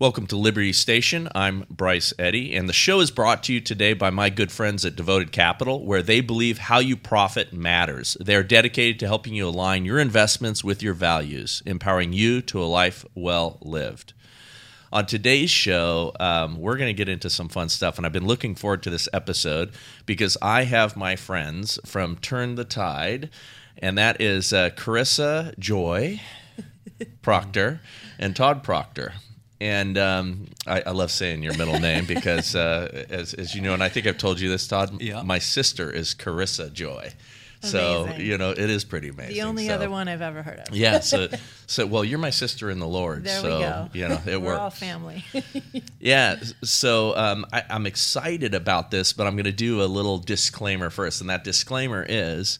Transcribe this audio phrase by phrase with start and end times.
[0.00, 1.28] Welcome to Liberty Station.
[1.36, 4.84] I'm Bryce Eddy, and the show is brought to you today by my good friends
[4.84, 8.16] at Devoted Capital, where they believe how you profit matters.
[8.20, 12.60] They are dedicated to helping you align your investments with your values, empowering you to
[12.60, 14.14] a life well lived.
[14.92, 18.26] On today's show, um, we're going to get into some fun stuff, and I've been
[18.26, 19.70] looking forward to this episode
[20.06, 23.30] because I have my friends from Turn the Tide,
[23.78, 26.20] and that is uh, Carissa Joy
[27.22, 27.80] Proctor
[28.18, 29.12] and Todd Proctor
[29.64, 33.72] and um, I, I, love saying your middle name because, uh, as, as, you know,
[33.72, 35.00] and I think I've told you this, Todd.
[35.00, 35.22] Yeah.
[35.22, 37.14] My sister is Carissa Joy.
[37.62, 39.36] So you know it is pretty amazing.
[39.36, 40.76] The only so, other one I've ever heard of.
[40.76, 41.00] yeah.
[41.00, 41.28] So,
[41.66, 43.24] so well, you're my sister in the Lord.
[43.24, 43.88] There so we go.
[43.94, 44.60] you know it We're works.
[44.60, 45.24] all family.
[45.98, 46.36] Yeah.
[46.62, 50.90] So um, I, I'm excited about this, but I'm going to do a little disclaimer
[50.90, 52.58] first, and that disclaimer is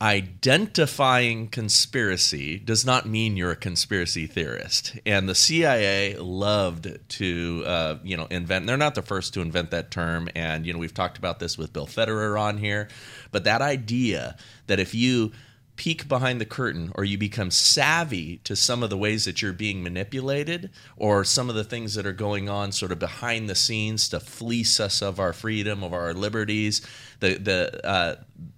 [0.00, 4.98] identifying conspiracy does not mean you're a conspiracy theorist.
[5.06, 8.66] And the CIA loved to, uh, you know, invent.
[8.66, 11.56] They're not the first to invent that term, and you know we've talked about this
[11.56, 12.88] with Bill Federer on here.
[13.30, 14.36] But that idea
[14.66, 15.32] that if you
[15.76, 19.52] peek behind the curtain or you become savvy to some of the ways that you're
[19.52, 23.54] being manipulated or some of the things that are going on sort of behind the
[23.56, 26.80] scenes to fleece us of our freedom of our liberties
[27.18, 28.14] the the uh,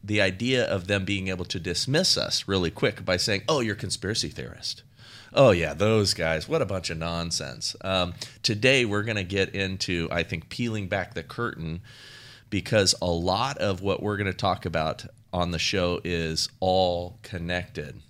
[0.07, 3.75] the idea of them being able to dismiss us really quick by saying oh you're
[3.75, 4.83] a conspiracy theorist
[5.39, 6.49] Oh yeah, those guys!
[6.49, 7.77] What a bunch of nonsense.
[7.83, 11.83] Um, today we're going to get into, I think, peeling back the curtain
[12.49, 17.19] because a lot of what we're going to talk about on the show is all
[17.23, 18.01] connected.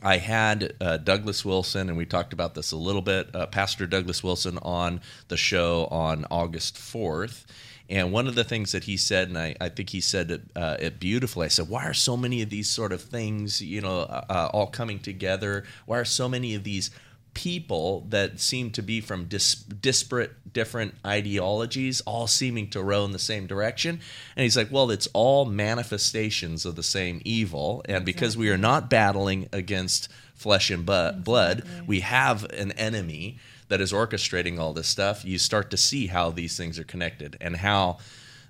[0.00, 3.86] I had uh, Douglas Wilson, and we talked about this a little bit, uh, Pastor
[3.86, 7.46] Douglas Wilson on the show on August 4th.
[7.90, 10.42] And one of the things that he said, and I, I think he said it,
[10.56, 13.80] uh, it beautifully, I said, Why are so many of these sort of things, you
[13.80, 15.64] know, uh, uh, all coming together?
[15.84, 16.90] Why are so many of these
[17.34, 23.10] people that seem to be from dis- disparate different ideologies all seeming to row in
[23.10, 24.00] the same direction?
[24.36, 27.82] And he's like well it's all manifestations of the same evil.
[27.86, 33.38] And because we are not battling against flesh and blood we have an enemy
[33.68, 37.36] that is orchestrating all this stuff you start to see how these things are connected
[37.40, 37.98] and how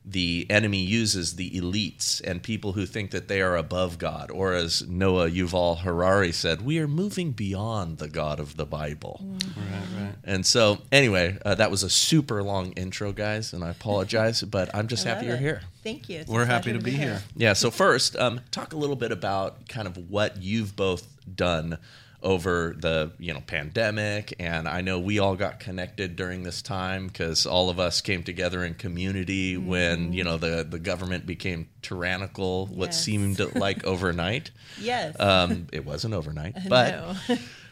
[0.04, 4.52] the enemy uses the elites and people who think that they are above God, or
[4.52, 9.24] as Noah Yuval Harari said, we are moving beyond the God of the Bible.
[9.56, 10.14] Right, right.
[10.22, 14.74] And so, anyway, uh, that was a super long intro, guys, and I apologize, but
[14.74, 15.40] I'm just I happy you're it.
[15.40, 15.62] here.
[15.82, 16.18] Thank you.
[16.20, 17.22] It's We're happy pleasure to be here.
[17.34, 21.78] Yeah, so first, um, talk a little bit about kind of what you've both done
[22.24, 27.06] over the you know pandemic and i know we all got connected during this time
[27.06, 31.68] because all of us came together in community when you know the, the government became
[31.82, 33.00] tyrannical what Yes.
[33.04, 35.18] seemed like overnight Yes.
[35.20, 37.14] um, it wasn't overnight but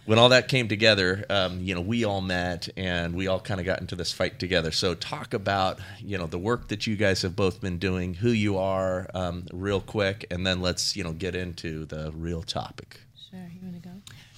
[0.04, 3.60] when all that came together, um, you know, we all met and we all kind
[3.60, 4.72] of got into this fight together.
[4.72, 8.30] So, talk about you know the work that you guys have both been doing, who
[8.30, 13.00] you are, um, real quick, and then let's you know get into the real topic.
[13.30, 13.38] sure.
[13.54, 13.91] You want to go?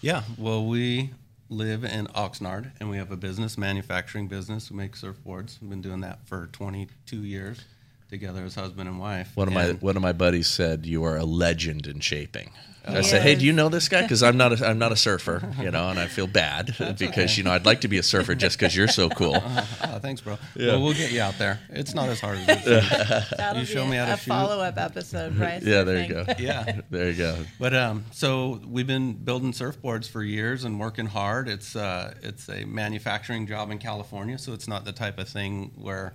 [0.04, 0.22] Yeah.
[0.36, 1.12] Well, we
[1.48, 4.70] live in Oxnard, and we have a business, manufacturing business.
[4.70, 5.58] We make surfboards.
[5.62, 7.64] We've been doing that for 22 years
[8.14, 9.32] together as husband and wife.
[9.34, 12.50] One of my one of my buddies said you are a legend in shaping.
[12.86, 14.02] I He said, "Hey, do you know this guy?
[14.02, 17.38] Because I'm not a, I'm not a surfer, you know, and I feel bad because
[17.38, 20.20] you know I'd like to be a surfer just because you're so cool." Oh, thanks,
[20.20, 20.36] bro.
[20.54, 21.60] Well, we'll get you out there.
[21.70, 23.30] It's not as hard as it seems.
[23.38, 24.28] That'll You be show me how to a shoot.
[24.28, 25.62] follow-up episode, right?
[25.62, 26.24] Yeah, there you go.
[26.38, 26.80] Yeah.
[26.90, 27.38] There you go.
[27.58, 31.48] But um, so we've been building surfboards for years and working hard.
[31.48, 35.72] It's uh, it's a manufacturing job in California, so it's not the type of thing
[35.76, 36.12] where,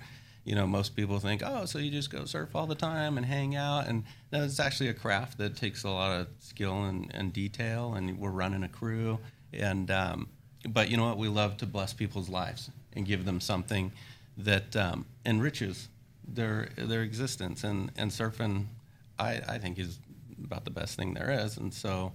[0.50, 3.26] you know, most people think, oh, so you just go surf all the time and
[3.28, 3.86] hang out.
[3.86, 8.18] And it's actually a craft that takes a lot of skill and, and detail, and
[8.18, 9.20] we're running a crew.
[9.54, 10.28] And um,
[10.68, 11.20] but you know what?
[11.20, 13.92] We love to bless people's lives and give them something
[14.38, 15.88] that um, enriches
[16.28, 17.64] their their existence.
[17.64, 18.66] And and surfing,
[19.20, 20.00] I, I think is
[20.44, 21.58] about the best thing there is.
[21.58, 22.12] And so,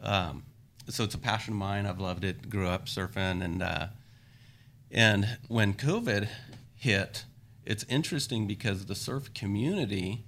[0.00, 0.42] um,
[0.88, 1.84] so it's a passion of mine.
[1.84, 2.48] I've loved it.
[2.48, 3.88] Grew up surfing, and uh,
[4.90, 6.28] and when COVID
[6.76, 7.26] hit,
[7.66, 10.24] it's interesting because the surf community,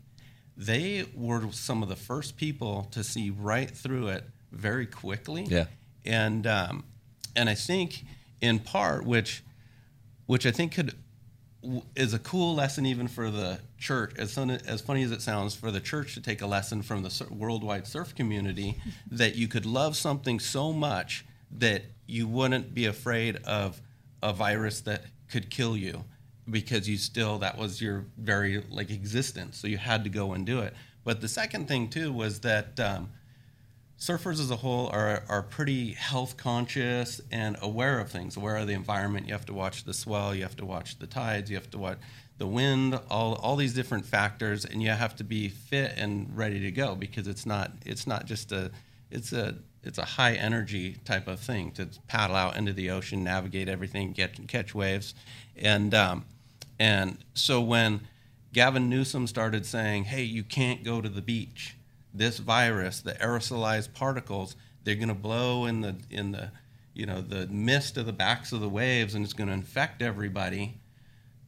[0.56, 5.44] they were some of the first people to see right through it very quickly.
[5.44, 5.66] Yeah.
[6.04, 6.84] and um,
[7.34, 8.04] and I think
[8.40, 9.42] in part, which
[10.26, 10.94] which I think could
[11.96, 14.12] is a cool lesson even for the church.
[14.18, 17.02] As fun, as funny as it sounds, for the church to take a lesson from
[17.02, 18.80] the sur- worldwide surf community,
[19.10, 23.80] that you could love something so much that you wouldn't be afraid of
[24.22, 26.04] a virus that could kill you,
[26.50, 29.58] because you still that was your very like existence.
[29.58, 30.74] So you had to go and do it.
[31.04, 32.78] But the second thing too was that.
[32.80, 33.10] Um,
[33.98, 38.66] surfers as a whole are, are pretty health conscious and aware of things, aware of
[38.66, 39.26] the environment.
[39.26, 41.78] You have to watch the swell, you have to watch the tides, you have to
[41.78, 41.98] watch
[42.38, 46.60] the wind, all, all these different factors, and you have to be fit and ready
[46.60, 48.70] to go because it's not it's not just a
[49.10, 53.24] it's a it's a high energy type of thing to paddle out into the ocean,
[53.24, 55.14] navigate everything, get catch waves,
[55.56, 56.24] and um,
[56.78, 58.06] and so when
[58.52, 61.76] Gavin Newsom started saying, "Hey, you can't go to the beach,"
[62.12, 66.50] this virus, the aerosolized particles, they're going to blow in the in the
[66.94, 70.02] you know the mist of the backs of the waves, and it's going to infect
[70.02, 70.80] everybody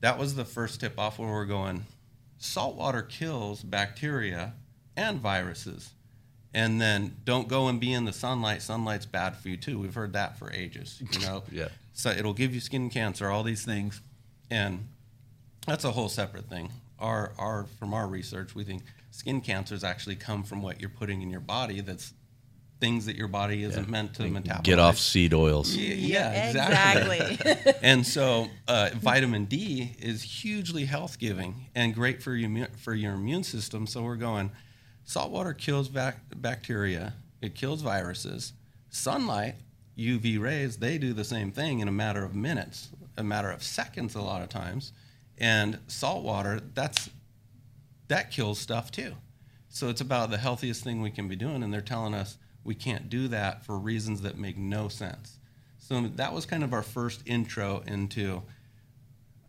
[0.00, 1.84] that was the first tip off where we're going.
[2.38, 4.54] Saltwater kills bacteria
[4.96, 5.90] and viruses.
[6.54, 8.62] And then don't go and be in the sunlight.
[8.62, 9.78] Sunlight's bad for you too.
[9.78, 11.02] We've heard that for ages.
[11.12, 11.68] You know, yeah.
[11.92, 14.00] So it'll give you skin cancer, all these things,
[14.50, 14.88] and
[15.68, 16.70] that's a whole separate thing.
[16.98, 21.22] Our, our, from our research, we think skin cancers actually come from what you're putting
[21.22, 22.12] in your body that's
[22.80, 23.90] things that your body isn't yeah.
[23.90, 24.62] meant to metabolize.
[24.62, 25.74] Get off seed oils.
[25.74, 27.18] Yeah, yeah exactly.
[27.18, 27.72] exactly.
[27.82, 33.14] and so, uh, vitamin D is hugely health giving and great for your for your
[33.14, 33.86] immune system.
[33.86, 34.50] So we're going.
[35.04, 37.14] Salt water kills bac- bacteria.
[37.40, 38.52] It kills viruses.
[38.90, 39.54] Sunlight,
[39.98, 43.62] UV rays, they do the same thing in a matter of minutes, a matter of
[43.62, 44.92] seconds, a lot of times.
[45.38, 47.10] And salt water, that's
[48.08, 49.14] that kills stuff too.
[49.68, 51.62] So it's about the healthiest thing we can be doing.
[51.62, 55.38] And they're telling us we can't do that for reasons that make no sense.
[55.78, 58.42] So that was kind of our first intro into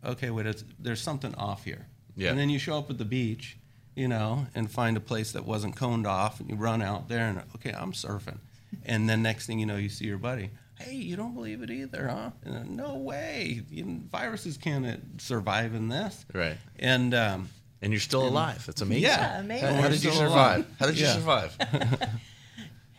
[0.04, 1.86] okay, wait, there's something off here.
[2.16, 2.30] Yeah.
[2.30, 3.58] And then you show up at the beach,
[3.94, 7.28] you know, and find a place that wasn't coned off, and you run out there
[7.28, 8.38] and okay, I'm surfing,
[8.84, 10.50] and then next thing you know, you see your buddy.
[10.80, 12.30] Hey, you don't believe it either, huh?
[12.44, 13.62] And, no way.
[13.70, 16.24] You, viruses can't survive in this.
[16.32, 16.56] Right.
[16.78, 17.48] And um,
[17.82, 18.64] and you're still alive.
[18.66, 19.04] That's amazing.
[19.04, 19.74] Yeah, yeah amazing.
[19.74, 20.66] How, how did you survive?
[20.78, 21.56] How did you survive?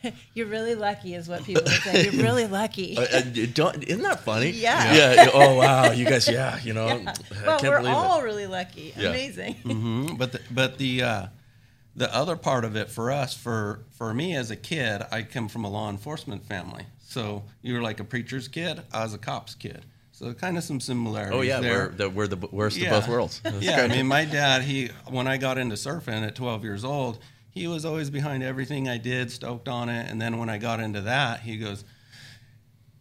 [0.34, 2.06] You're really lucky, is what people say.
[2.06, 2.98] You're really lucky.
[3.02, 3.22] Uh, uh,
[3.54, 4.50] don't, isn't that funny?
[4.50, 4.94] Yeah.
[4.94, 5.30] Yeah.
[5.34, 6.28] Oh wow, you guys.
[6.28, 6.60] Yeah.
[6.64, 6.88] You know.
[7.08, 7.14] Yeah.
[7.46, 8.24] Well, we're all it.
[8.24, 8.94] really lucky.
[8.98, 9.10] Yeah.
[9.10, 9.56] Amazing.
[9.64, 10.16] Mm-hmm.
[10.16, 11.26] But the, but the uh,
[11.96, 15.48] the other part of it for us, for for me as a kid, I come
[15.48, 16.86] from a law enforcement family.
[17.12, 18.82] So you were like a preacher's kid.
[18.94, 19.84] I was a cop's kid.
[20.14, 21.38] So kind of some similarities.
[21.38, 21.90] Oh yeah, there.
[21.90, 22.96] we're the, we're the worst yeah.
[22.96, 23.42] of both worlds.
[23.44, 26.86] That's yeah, I mean, my dad, he when I got into surfing at 12 years
[26.86, 27.20] old,
[27.50, 30.10] he was always behind everything I did, stoked on it.
[30.10, 31.84] And then when I got into that, he goes,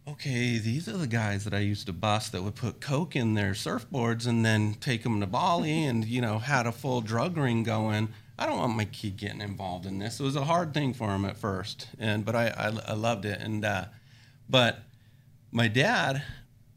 [0.05, 3.33] okay, these are the guys that I used to bust that would put coke in
[3.33, 7.37] their surfboards and then take them to Bali and, you know, had a full drug
[7.37, 8.09] ring going.
[8.37, 10.19] I don't want my kid getting involved in this.
[10.19, 13.23] It was a hard thing for him at first, and but I, I, I loved
[13.23, 13.39] it.
[13.39, 13.85] And uh,
[14.51, 14.83] but
[15.51, 16.23] my dad,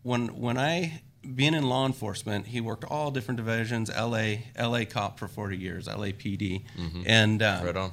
[0.03, 1.03] when when I
[1.35, 3.91] being in law enforcement, he worked all different divisions.
[3.91, 4.47] L.A.
[4.55, 4.87] L.A.
[4.87, 7.03] cop for forty years, LAPD, mm-hmm.
[7.05, 7.93] and um, right on.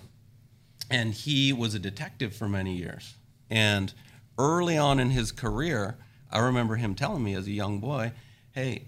[0.90, 3.16] And he was a detective for many years.
[3.50, 3.94] And
[4.38, 5.98] early on in his career,
[6.30, 8.12] I remember him telling me as a young boy,
[8.52, 8.86] "Hey,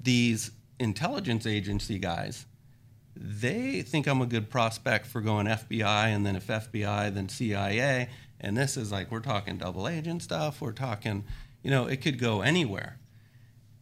[0.00, 2.46] these intelligence agency guys."
[3.20, 8.08] They think I'm a good prospect for going FBI, and then if FBI, then CIA,
[8.40, 10.60] and this is like we're talking double agent stuff.
[10.60, 11.24] We're talking,
[11.62, 12.98] you know, it could go anywhere.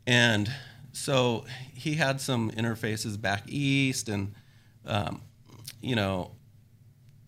[0.07, 0.51] And
[0.93, 1.45] so
[1.75, 4.35] he had some interfaces back east and,
[4.87, 5.21] um,
[5.83, 6.33] you know,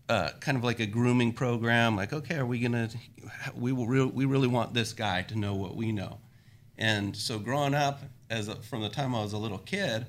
[0.07, 1.95] uh, kind of like a grooming program.
[1.95, 2.89] Like, okay, are we gonna?
[3.55, 3.85] We will.
[3.85, 6.19] Re- we really want this guy to know what we know.
[6.79, 10.07] And so, growing up, as a, from the time I was a little kid,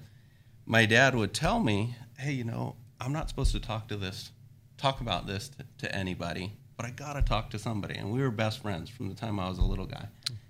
[0.64, 4.30] my dad would tell me, "Hey, you know, I'm not supposed to talk to this,
[4.78, 7.96] talk about this to, to anybody but I got to talk to somebody.
[7.96, 10.08] And we were best friends from the time I was a little guy.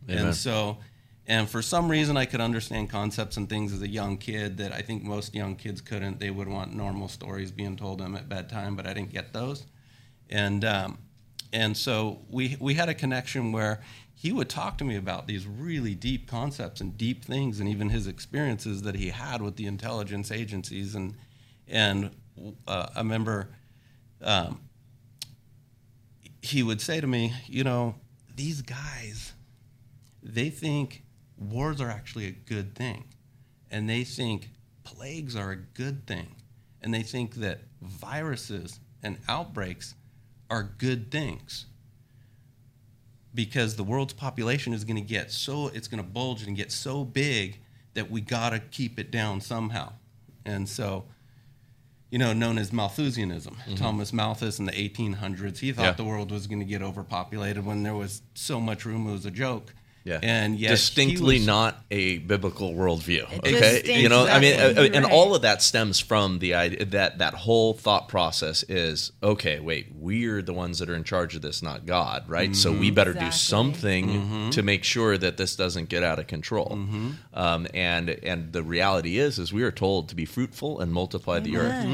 [0.09, 0.27] Amen.
[0.27, 0.79] And so,
[1.27, 4.73] and for some reason, I could understand concepts and things as a young kid that
[4.73, 6.21] I think most young kids couldn't.
[6.21, 9.67] They would want normal stories being told them at bedtime, but I didn't get those.
[10.29, 10.99] And, um,
[11.53, 13.81] and so we, we had a connection where
[14.15, 17.89] he would talk to me about these really deep concepts and deep things and even
[17.89, 21.17] his experiences that he had with the intelligence agencies and
[21.67, 22.11] and
[22.69, 23.49] uh, I remember
[24.23, 24.61] um,
[26.43, 27.95] he would say to me, you know,
[28.35, 29.33] these guys,
[30.23, 31.05] they think
[31.37, 33.05] wars are actually a good thing.
[33.71, 34.51] And they think
[34.83, 36.37] plagues are a good thing.
[36.83, 39.95] And they think that viruses and outbreaks
[40.51, 41.67] are good things.
[43.35, 46.73] Because the world's population is going to get so, it's going to bulge and get
[46.73, 47.61] so big
[47.95, 49.93] that we got to keep it down somehow.
[50.45, 51.05] And so,
[52.11, 53.55] you know, known as Malthusianism.
[53.55, 53.75] Mm-hmm.
[53.76, 55.93] Thomas Malthus in the 1800s, he thought yeah.
[55.93, 59.26] the world was going to get overpopulated when there was so much room it was
[59.26, 59.75] a joke.
[60.02, 60.19] Yeah.
[60.23, 63.25] And yet distinctly was- not a biblical worldview.
[63.40, 64.90] Okay, you know, I mean, exactly.
[64.90, 69.12] uh, and all of that stems from the idea that that whole thought process is
[69.23, 69.61] okay.
[69.61, 72.57] Wait, we're the ones that are in charge of this, not God, right?
[72.57, 73.38] So we better do Exactly.
[73.38, 76.78] something to make sure that this doesn't get out of control.
[77.35, 81.40] Um, and and the reality is, is we are told to be fruitful and multiply
[81.40, 81.87] the earth.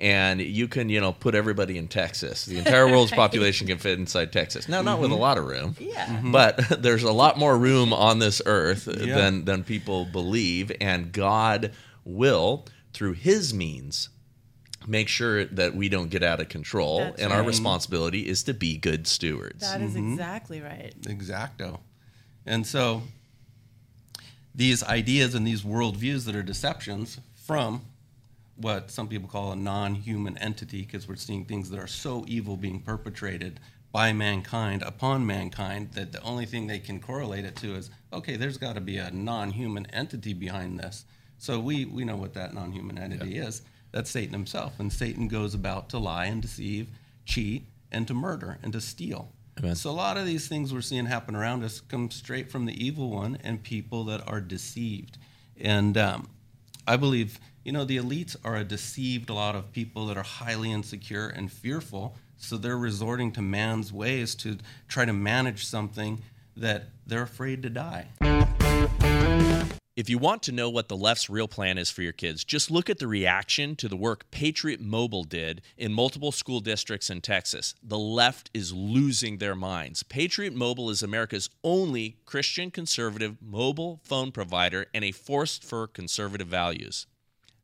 [0.00, 0.40] Amen.
[0.40, 2.44] And you can, you know, put everybody in Texas.
[2.46, 4.68] The entire world's population can fit inside Texas.
[4.68, 5.22] Now, not with a mm-hmm.
[5.22, 5.76] lot of room.
[5.78, 6.06] Yeah.
[6.06, 6.32] Mm-hmm.
[6.32, 9.14] But there's a lot more room on this earth Yeah.
[9.14, 11.72] than than people believe, and God
[12.04, 14.08] will, through His means,
[14.86, 17.00] make sure that we don't get out of control.
[17.00, 19.60] That's and our responsibility is to be good stewards.
[19.60, 20.12] That is mm-hmm.
[20.12, 20.94] exactly right.
[21.02, 21.80] Exacto.
[22.46, 23.02] And so
[24.54, 27.82] these ideas and these worldviews that are deceptions from
[28.60, 32.24] what some people call a non human entity, because we're seeing things that are so
[32.28, 33.60] evil being perpetrated
[33.92, 38.36] by mankind upon mankind that the only thing they can correlate it to is okay,
[38.36, 41.04] there's got to be a non human entity behind this.
[41.38, 43.62] So we, we know what that non human entity is.
[43.92, 44.78] That's Satan himself.
[44.78, 46.88] And Satan goes about to lie and deceive,
[47.24, 49.32] cheat, and to murder and to steal.
[49.58, 49.74] Amen.
[49.74, 52.84] So a lot of these things we're seeing happen around us come straight from the
[52.84, 55.18] evil one and people that are deceived.
[55.60, 56.28] And um,
[56.86, 57.38] I believe,
[57.70, 61.52] you know, the elites are a deceived lot of people that are highly insecure and
[61.52, 62.16] fearful.
[62.36, 64.58] So they're resorting to man's ways to
[64.88, 66.20] try to manage something
[66.56, 68.08] that they're afraid to die.
[69.94, 72.72] If you want to know what the left's real plan is for your kids, just
[72.72, 77.20] look at the reaction to the work Patriot Mobile did in multiple school districts in
[77.20, 77.76] Texas.
[77.84, 80.02] The left is losing their minds.
[80.02, 86.48] Patriot Mobile is America's only Christian conservative mobile phone provider and a force for conservative
[86.48, 87.06] values.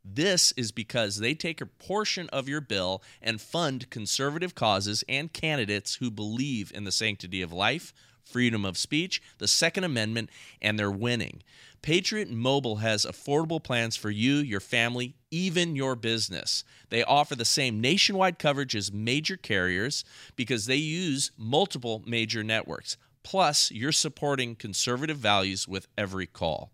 [0.08, 5.32] This is because they take a portion of your bill and fund conservative causes and
[5.32, 10.30] candidates who believe in the sanctity of life, freedom of speech, the Second Amendment,
[10.62, 11.42] and they're winning.
[11.82, 16.62] Patriot Mobile has affordable plans for you, your family, even your business.
[16.88, 20.04] They offer the same nationwide coverage as major carriers
[20.36, 22.96] because they use multiple major networks.
[23.24, 26.70] Plus, you're supporting conservative values with every call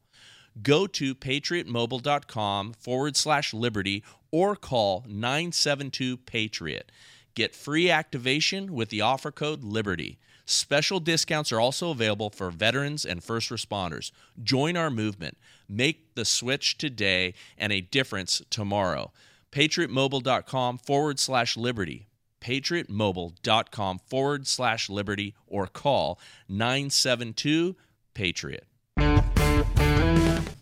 [0.61, 6.90] go to patriotmobile.com forward slash liberty or call 972 Patriot.
[7.35, 10.18] Get free activation with the offer code LIBERTY.
[10.44, 14.11] Special discounts are also available for veterans and first responders.
[14.42, 15.38] Join our movement.
[15.68, 19.12] Make the switch today and a difference tomorrow.
[19.52, 22.09] PatriotMobile.com forward slash liberty.
[22.40, 26.18] PatriotMobile.com forward slash liberty or call
[26.49, 27.76] 972
[28.14, 28.66] Patriot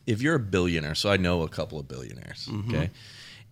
[0.07, 2.75] if you're a billionaire, so I know a couple of billionaires, mm-hmm.
[2.75, 2.91] okay,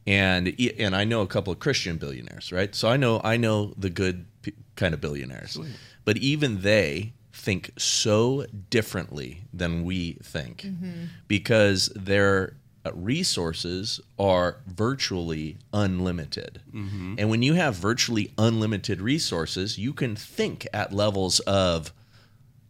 [0.07, 2.75] and e, and I know a couple of Christian billionaires, right?
[2.75, 5.59] So I know I know the good p- kind of billionaires,
[6.05, 11.05] but even they think so differently than we think mm-hmm.
[11.29, 16.61] because their uh, resources are virtually unlimited.
[16.73, 17.15] Mm-hmm.
[17.19, 21.93] And when you have virtually unlimited resources, you can think at levels of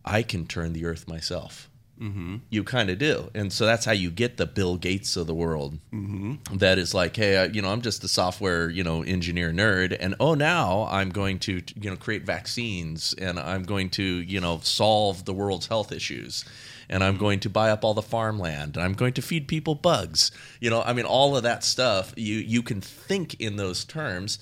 [0.05, 1.68] I can turn the earth myself.
[2.01, 2.37] Mm-hmm.
[2.49, 5.35] You kind of do, and so that's how you get the Bill Gates of the
[5.35, 5.81] world.
[5.93, 6.57] Mm-hmm.
[6.59, 9.97] That is like, hey, I, you know, I'm just a software, you know, engineer nerd,
[9.99, 14.41] and oh, now I'm going to, you know, create vaccines, and I'm going to, you
[14.41, 16.45] know, solve the world's health issues,
[16.89, 19.75] and I'm going to buy up all the farmland, and I'm going to feed people
[19.75, 20.31] bugs.
[20.61, 22.15] You know, I mean, all of that stuff.
[22.17, 24.39] You you can think in those terms,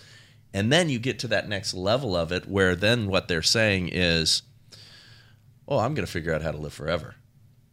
[0.52, 3.88] and then you get to that next level of it, where then what they're saying
[3.88, 4.42] is,
[5.66, 7.14] oh, I'm going to figure out how to live forever.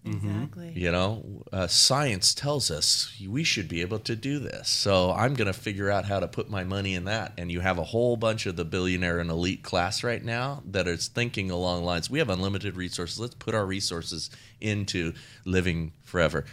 [0.05, 0.74] Exactly.
[0.75, 4.67] You know, uh, science tells us we should be able to do this.
[4.69, 7.33] So I'm going to figure out how to put my money in that.
[7.38, 10.88] And you have a whole bunch of the billionaire and elite class right now that
[10.88, 13.19] is thinking along lines we have unlimited resources.
[13.19, 14.29] Let's put our resources
[14.60, 15.13] into
[15.45, 16.45] living forever,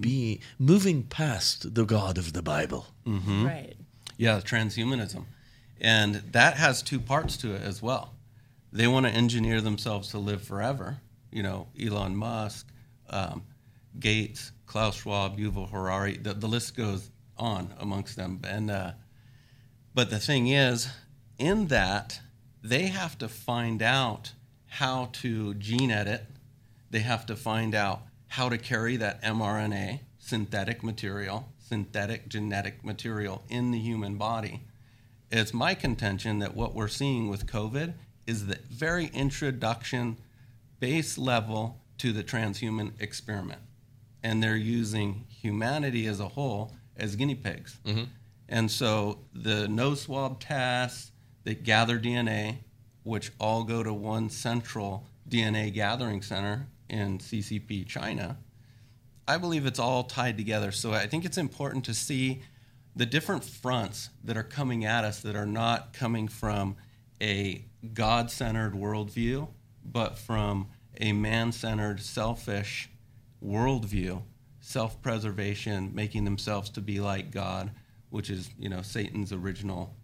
[0.00, 2.86] be moving past the God of the Bible.
[3.44, 3.74] Right.
[4.16, 5.24] Yeah, transhumanism.
[5.80, 8.14] And that has two parts to it as well.
[8.72, 10.98] They want to engineer themselves to live forever.
[11.30, 12.66] You know, Elon Musk,
[13.10, 13.44] um,
[13.98, 18.40] Gates, Klaus Schwab, Yuval Harari, the, the list goes on amongst them.
[18.44, 18.92] And uh,
[19.94, 20.88] but the thing is,
[21.38, 22.20] in that,
[22.62, 24.32] they have to find out
[24.66, 26.26] how to gene edit.
[26.90, 33.42] They have to find out how to carry that mRNA, synthetic material, synthetic genetic material
[33.48, 34.62] in the human body.
[35.30, 37.94] It's my contention that what we're seeing with COVID
[38.26, 40.18] is the very introduction,
[40.80, 43.60] base level to the transhuman experiment.
[44.22, 47.78] And they're using humanity as a whole as guinea pigs.
[47.84, 48.04] Mm-hmm.
[48.48, 51.12] And so the nose swab tests
[51.44, 52.58] that gather DNA,
[53.02, 58.38] which all go to one central DNA gathering center in CCP China.
[59.26, 60.72] I believe it's all tied together.
[60.72, 62.40] So I think it's important to see
[62.96, 66.76] the different fronts that are coming at us that are not coming from
[67.20, 69.48] a God centered worldview,
[69.84, 72.90] but from a man centered, selfish
[73.44, 74.22] worldview,
[74.60, 77.70] self preservation, making themselves to be like God,
[78.10, 79.94] which is, you know, Satan's original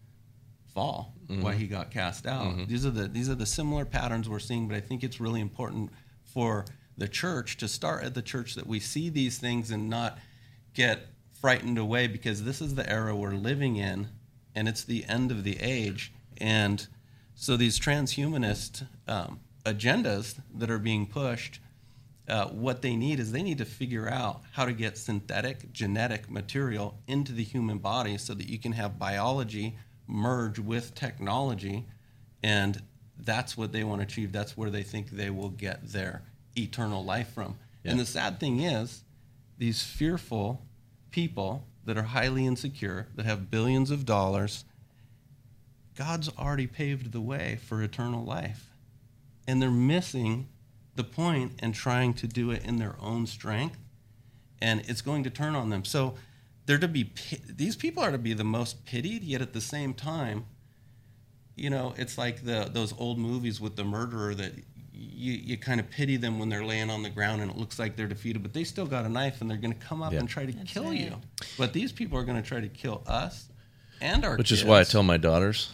[0.73, 1.43] fall, mm-hmm.
[1.43, 2.47] why he got cast out.
[2.47, 2.67] Mm-hmm.
[2.67, 5.41] These are the these are the similar patterns we're seeing, but I think it's really
[5.41, 5.91] important
[6.25, 6.65] for
[6.97, 10.19] the church to start at the church that we see these things and not
[10.75, 11.09] get
[11.41, 14.09] frightened away because this is the era we're living in
[14.55, 16.87] and it's the end of the age and
[17.35, 21.61] so these transhumanist um, agendas that are being pushed
[22.27, 26.31] uh, what they need is they need to figure out how to get synthetic genetic
[26.31, 31.87] material into the human body so that you can have biology merge with technology
[32.43, 32.83] and
[33.19, 34.33] that's what they want to achieve.
[34.33, 36.23] That's where they think they will get their
[36.57, 37.57] eternal life from.
[37.83, 37.93] Yeah.
[37.93, 39.05] and the sad thing is
[39.59, 40.63] these fearful
[41.11, 44.65] people that are highly insecure that have billions of dollars
[45.95, 48.71] god's already paved the way for eternal life
[49.47, 50.49] and they're missing
[50.97, 53.79] the point and trying to do it in their own strength
[54.61, 56.15] and it's going to turn on them so
[56.67, 57.13] they're to be
[57.49, 60.45] these people are to be the most pitied yet at the same time
[61.57, 64.53] you know it's like the those old movies with the murderer that
[64.97, 67.79] you, you kind of pity them when they're laying on the ground and it looks
[67.79, 70.13] like they're defeated but they still got a knife and they're going to come up
[70.13, 70.21] yeah.
[70.21, 70.99] and try to That's kill right.
[71.01, 71.17] you
[71.59, 73.49] but these people are going to try to kill us
[74.01, 74.61] and our which kids.
[74.61, 75.73] is why i tell my daughters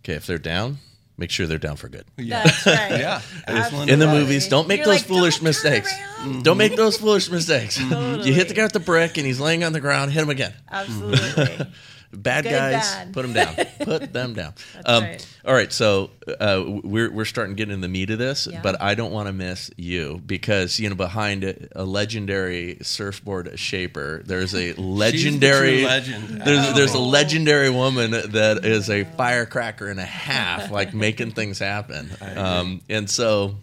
[0.00, 0.78] okay if they're down
[1.18, 2.04] make sure they're down for good.
[2.16, 2.44] Yeah.
[2.44, 2.90] That's right.
[3.48, 3.84] yeah.
[3.86, 5.92] In the movies, don't make You're those like, foolish mistakes.
[5.92, 6.42] Mm-hmm.
[6.42, 7.76] Don't make those foolish mistakes.
[7.88, 8.28] Totally.
[8.28, 10.30] You hit the guy with the brick and he's laying on the ground, hit him
[10.30, 10.52] again.
[10.70, 11.66] Absolutely.
[12.22, 13.12] bad Good guys, bad.
[13.12, 13.54] put them down.
[13.86, 14.54] Put them down.
[14.84, 15.26] Um, right.
[15.44, 18.60] All right, so uh, we're we're starting to get in the meat of this, yeah.
[18.62, 23.58] but I don't want to miss you because you know behind a, a legendary surfboard
[23.58, 26.28] shaper, there's a legendary the legend.
[26.42, 26.72] There's oh.
[26.74, 32.10] there's a legendary woman that is a firecracker and a half, like making things happen.
[32.36, 33.56] Um, and so,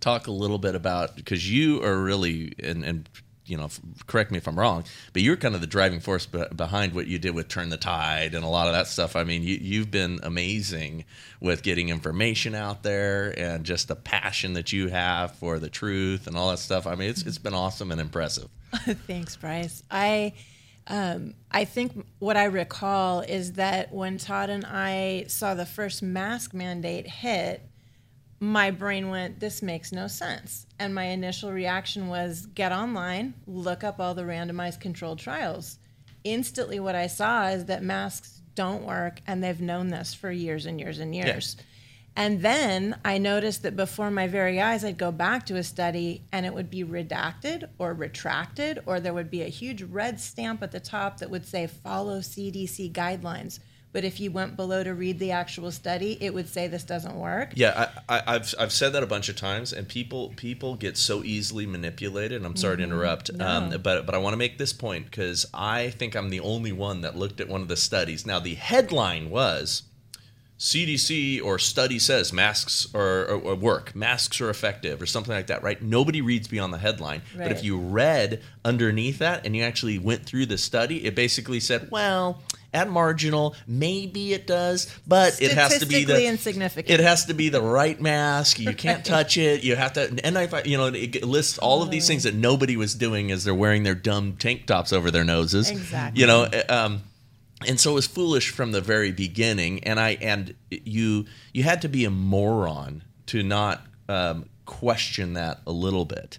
[0.00, 3.08] talk a little bit about because you are really and and
[3.48, 3.68] you know,
[4.06, 7.18] correct me if I'm wrong, but you're kind of the driving force behind what you
[7.18, 9.16] did with Turn the Tide and a lot of that stuff.
[9.16, 11.04] I mean, you, you've been amazing
[11.40, 16.26] with getting information out there and just the passion that you have for the truth
[16.26, 16.86] and all that stuff.
[16.86, 18.48] I mean, it's it's been awesome and impressive.
[18.72, 19.82] Thanks, Bryce.
[19.90, 20.34] I
[20.88, 26.02] um, I think what I recall is that when Todd and I saw the first
[26.02, 27.67] mask mandate hit,
[28.40, 30.66] my brain went, This makes no sense.
[30.78, 35.78] And my initial reaction was get online, look up all the randomized controlled trials.
[36.24, 40.66] Instantly, what I saw is that masks don't work, and they've known this for years
[40.66, 41.56] and years and years.
[42.16, 46.24] And then I noticed that before my very eyes, I'd go back to a study
[46.32, 50.60] and it would be redacted or retracted, or there would be a huge red stamp
[50.60, 53.60] at the top that would say follow CDC guidelines
[53.98, 57.16] but if you went below to read the actual study, it would say this doesn't
[57.16, 57.50] work.
[57.56, 61.24] Yeah, I, have I've said that a bunch of times, and people people get so
[61.24, 62.36] easily manipulated.
[62.36, 62.90] And I'm sorry mm-hmm.
[62.90, 63.44] to interrupt, no.
[63.44, 66.70] um, but but I want to make this point because I think I'm the only
[66.70, 68.24] one that looked at one of the studies.
[68.24, 69.82] Now the headline was.
[70.60, 75.62] CDC or study says masks are, are, work, masks are effective, or something like that,
[75.62, 75.80] right?
[75.80, 77.22] Nobody reads beyond the headline.
[77.36, 77.44] Right.
[77.44, 81.60] But if you read underneath that and you actually went through the study, it basically
[81.60, 83.54] said, well, at marginal.
[83.66, 87.00] Maybe it does, but it has to be the insignificant.
[87.00, 88.58] It has to be the right mask.
[88.58, 89.64] You can't touch it.
[89.64, 90.20] You have to.
[90.24, 93.44] And I, you know, it lists all of these things that nobody was doing as
[93.44, 95.70] they're wearing their dumb tank tops over their noses.
[95.70, 96.20] Exactly.
[96.20, 96.44] You know.
[96.44, 97.02] Eh, um,
[97.66, 101.82] and so it was foolish from the very beginning and i and you you had
[101.82, 106.38] to be a moron to not um, question that a little bit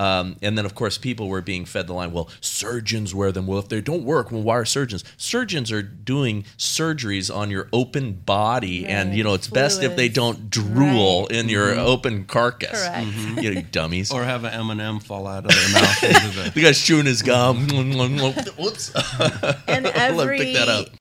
[0.00, 3.46] um, and then, of course, people were being fed the line, well, surgeons wear them.
[3.46, 5.04] Well, if they don't work, well, why are surgeons?
[5.18, 8.90] Surgeons are doing surgeries on your open body, right.
[8.90, 9.76] and, you know, it's Fluids.
[9.76, 11.32] best if they don't drool right.
[11.32, 11.80] in your mm-hmm.
[11.80, 12.82] open carcass.
[12.88, 13.40] Mm-hmm.
[13.40, 14.10] You, know, dummies.
[14.10, 16.00] or have an M&M fall out of their mouth.
[16.00, 17.68] the-, the guy's chewing his gum.
[17.68, 18.94] Whoops.
[19.68, 20.38] and every...
[20.38, 20.96] pick that up.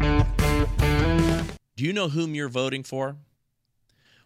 [1.77, 3.15] Do you know whom you're voting for?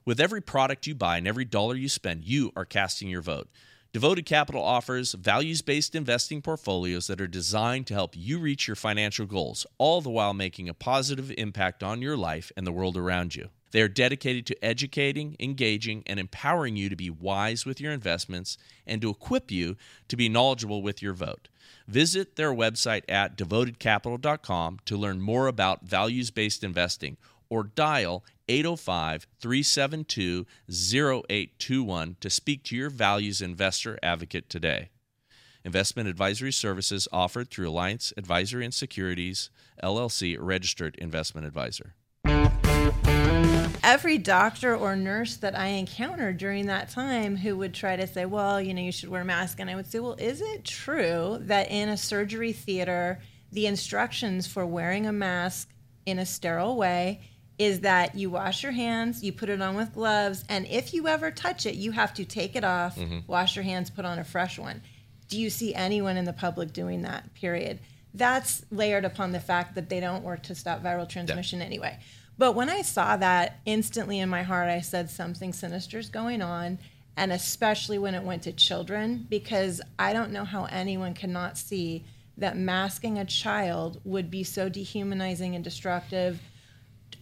[0.04, 3.48] With every product you buy and every dollar you spend, you are casting your vote.
[3.94, 8.76] Devoted Capital offers values based investing portfolios that are designed to help you reach your
[8.76, 12.98] financial goals, all the while making a positive impact on your life and the world
[12.98, 13.50] around you.
[13.70, 18.58] They are dedicated to educating, engaging, and empowering you to be wise with your investments
[18.88, 19.78] and to equip you
[20.08, 21.48] to be knowledgeable with your vote.
[21.88, 29.28] Visit their website at devotedcapital.com to learn more about values based investing or dial 805
[29.40, 34.90] 372 0821 to speak to your values investor advocate today.
[35.66, 39.50] Investment advisory services offered through Alliance Advisory and Securities,
[39.82, 41.96] LLC, registered investment advisor.
[43.82, 48.26] Every doctor or nurse that I encountered during that time who would try to say,
[48.26, 49.60] well, you know, you should wear a mask.
[49.60, 54.48] And I would say, well, is it true that in a surgery theater, the instructions
[54.48, 55.70] for wearing a mask
[56.06, 57.22] in a sterile way
[57.60, 61.08] is that you wash your hands, you put it on with gloves, and if you
[61.08, 63.20] ever touch it, you have to take it off, mm-hmm.
[63.28, 64.82] wash your hands, put on a fresh one.
[65.28, 67.34] Do you see anyone in the public doing that?
[67.34, 67.80] Period.
[68.14, 71.66] That's layered upon the fact that they don't work to stop viral transmission yeah.
[71.66, 72.00] anyway.
[72.38, 76.42] But when I saw that, instantly in my heart, I said something sinister is going
[76.42, 76.80] on,
[77.16, 82.04] and especially when it went to children, because I don't know how anyone cannot see
[82.38, 86.42] that masking a child would be so dehumanizing and destructive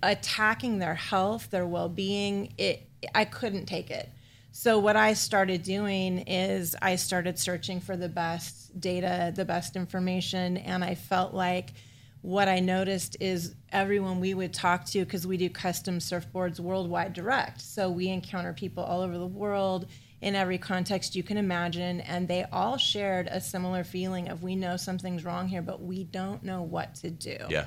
[0.03, 4.09] attacking their health, their well-being, it I couldn't take it.
[4.51, 9.75] So what I started doing is I started searching for the best data, the best
[9.75, 11.71] information, and I felt like
[12.21, 17.13] what I noticed is everyone we would talk to because we do custom surfboards worldwide
[17.13, 17.61] direct.
[17.61, 19.87] So we encounter people all over the world
[20.21, 24.55] in every context you can imagine and they all shared a similar feeling of we
[24.55, 27.37] know something's wrong here but we don't know what to do.
[27.49, 27.65] Yeah.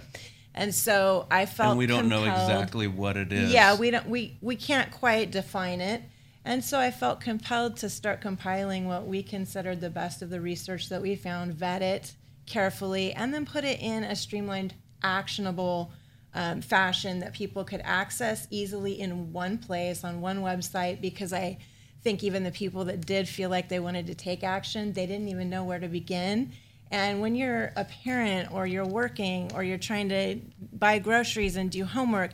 [0.54, 3.52] And so I felt and we don't compelled, know exactly what it is.
[3.52, 6.02] Yeah, we don't we we can't quite define it.
[6.44, 10.40] And so I felt compelled to start compiling what we considered the best of the
[10.40, 12.14] research that we found, vet it
[12.46, 15.90] carefully, and then put it in a streamlined, actionable
[16.34, 21.00] um, fashion that people could access easily in one place on one website.
[21.00, 21.58] Because I
[22.02, 25.28] think even the people that did feel like they wanted to take action, they didn't
[25.28, 26.52] even know where to begin.
[26.94, 30.38] And when you're a parent or you're working or you're trying to
[30.72, 32.30] buy groceries and do homework,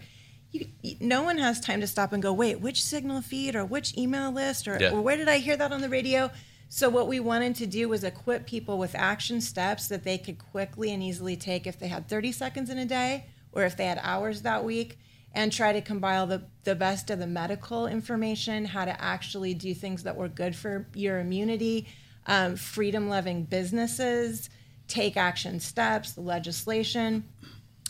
[0.52, 0.66] you,
[1.00, 4.30] no one has time to stop and go, wait, which signal feed or which email
[4.30, 4.90] list or, yeah.
[4.90, 6.30] or where did I hear that on the radio?
[6.68, 10.38] So, what we wanted to do was equip people with action steps that they could
[10.38, 13.86] quickly and easily take if they had 30 seconds in a day or if they
[13.86, 14.98] had hours that week,
[15.32, 19.72] and try to compile the, the best of the medical information, how to actually do
[19.74, 21.86] things that were good for your immunity,
[22.26, 24.50] um, freedom loving businesses
[24.90, 27.24] take action steps, the legislation.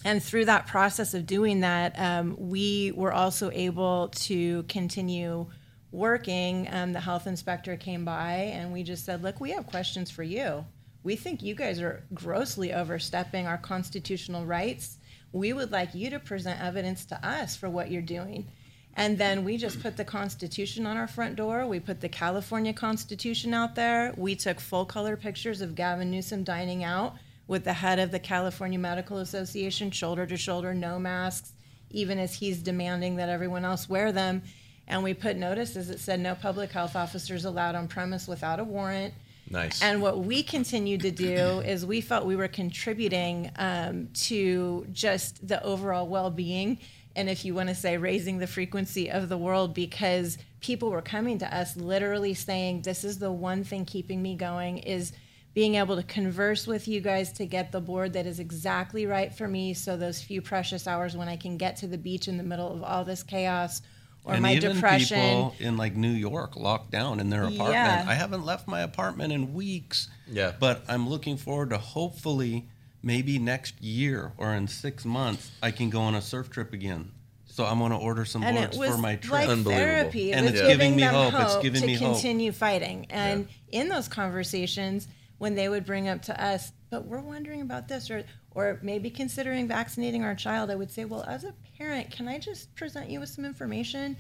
[0.05, 5.47] And through that process of doing that, um, we were also able to continue
[5.93, 6.69] working.
[6.71, 10.23] Um, the health inspector came by and we just said, Look, we have questions for
[10.23, 10.65] you.
[11.03, 14.99] We think you guys are grossly overstepping our constitutional rights.
[15.33, 18.51] We would like you to present evidence to us for what you're doing.
[18.97, 21.67] And then we just put the Constitution on our front door.
[21.67, 24.13] We put the California Constitution out there.
[24.17, 27.15] We took full color pictures of Gavin Newsom dining out
[27.47, 31.53] with the head of the California Medical Association, shoulder to shoulder, no masks,
[31.91, 34.43] even as he's demanding that everyone else wear them.
[34.87, 38.65] And we put notices that said no public health officers allowed on premise without a
[38.65, 39.15] warrant.
[39.51, 39.83] Nice.
[39.83, 45.47] And what we continued to do is we felt we were contributing um, to just
[45.47, 46.79] the overall well being
[47.17, 51.03] and if you want to say raising the frequency of the world because people were
[51.03, 55.13] coming to us literally saying this is the one thing keeping me going is
[55.53, 59.35] being able to converse with you guys to get the board that is exactly right
[59.35, 62.37] for me so those few precious hours when i can get to the beach in
[62.37, 63.83] the middle of all this chaos
[64.25, 65.19] or and my even depression.
[65.19, 67.73] people in like new york locked down in their apartment.
[67.73, 68.05] Yeah.
[68.07, 70.53] i haven't left my apartment in weeks yeah.
[70.61, 72.67] but i'm looking forward to hopefully
[73.03, 77.13] maybe next year or in six months I can go on a surf trip again.
[77.47, 79.49] So I'm going to order some and boards for my trip.
[79.49, 80.31] Like therapy.
[80.31, 81.33] It and it's giving, giving me them hope.
[81.33, 81.47] hope.
[81.47, 82.13] It's giving to me hope.
[82.15, 83.07] continue fighting.
[83.11, 83.81] And yeah.
[83.81, 85.09] in those conversations,
[85.39, 89.11] when they would bring up to us, but we're wondering about this, or or maybe
[89.11, 93.11] considering vaccinating our child, I would say, well, as a parent, can I just present
[93.11, 94.17] you with some information?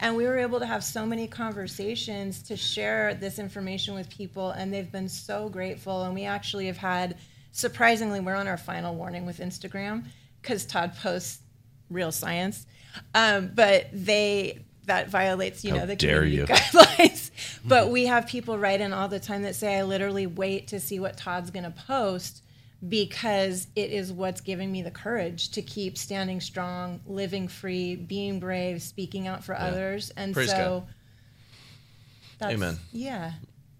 [0.00, 4.50] And we were able to have so many conversations to share this information with people,
[4.50, 6.02] and they've been so grateful.
[6.02, 7.16] And we actually have had
[7.54, 10.04] surprisingly, we're on our final warning with Instagram
[10.42, 11.40] because Todd posts
[11.88, 12.66] real science,
[13.14, 16.46] um, but they that violates you How know the dare community you.
[16.56, 17.30] guidelines.
[17.64, 20.80] but we have people write in all the time that say, "I literally wait to
[20.80, 22.42] see what Todd's going to post."
[22.86, 28.38] Because it is what's giving me the courage to keep standing strong, living free, being
[28.40, 29.64] brave, speaking out for Yeah.
[29.64, 30.56] others, and Praise so.
[30.84, 30.94] God.
[32.40, 32.78] That's, Amen.
[32.92, 33.32] Yeah.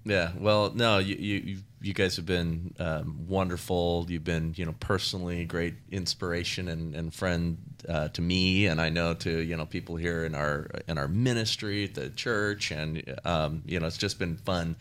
[0.07, 4.07] Yeah, well, no, you you you guys have been um, wonderful.
[4.09, 8.89] You've been you know personally great inspiration and, and friend uh, to me, and I
[8.89, 13.03] know to you know people here in our in our ministry at the church, and
[13.25, 14.77] um, you know it's just been fun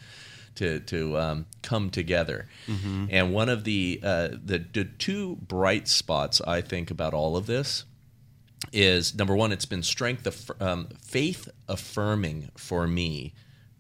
[0.56, 2.48] to to um, come together.
[3.12, 7.48] And one of the, uh, the the two bright spots I think about all of
[7.48, 7.84] this
[8.72, 13.34] is number one, it's been strength, um, faith affirming for me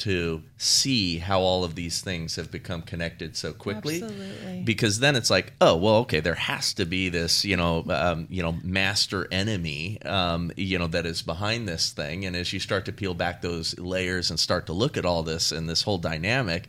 [0.04, 4.04] to see how all of these things have become connected so quickly.
[4.04, 4.62] Absolutely.
[4.66, 8.28] Because then it's like, oh well, okay, there has to be this, you know, um,
[8.30, 12.26] you know, master enemy, um, you know, that is behind this thing.
[12.26, 15.24] And as you start to peel back those layers and start to look at all
[15.24, 16.68] this and this whole dynamic,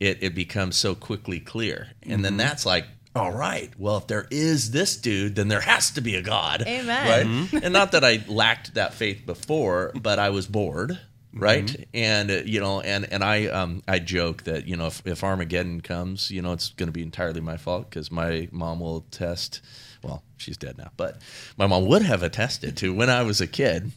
[0.00, 1.88] it it becomes so quickly clear.
[2.02, 2.86] And then that's like.
[3.14, 3.72] All right.
[3.76, 6.62] Well, if there is this dude, then there has to be a God.
[6.64, 7.50] Amen.
[7.52, 7.62] Right.
[7.64, 10.96] and not that I lacked that faith before, but I was bored.
[11.32, 11.88] Right.
[11.94, 15.22] And, uh, you know, and, and I, um, I joke that, you know, if, if
[15.22, 19.04] Armageddon comes, you know, it's going to be entirely my fault because my mom will
[19.08, 19.60] attest.
[20.02, 21.20] Well, she's dead now, but
[21.56, 23.92] my mom would have attested to when I was a kid.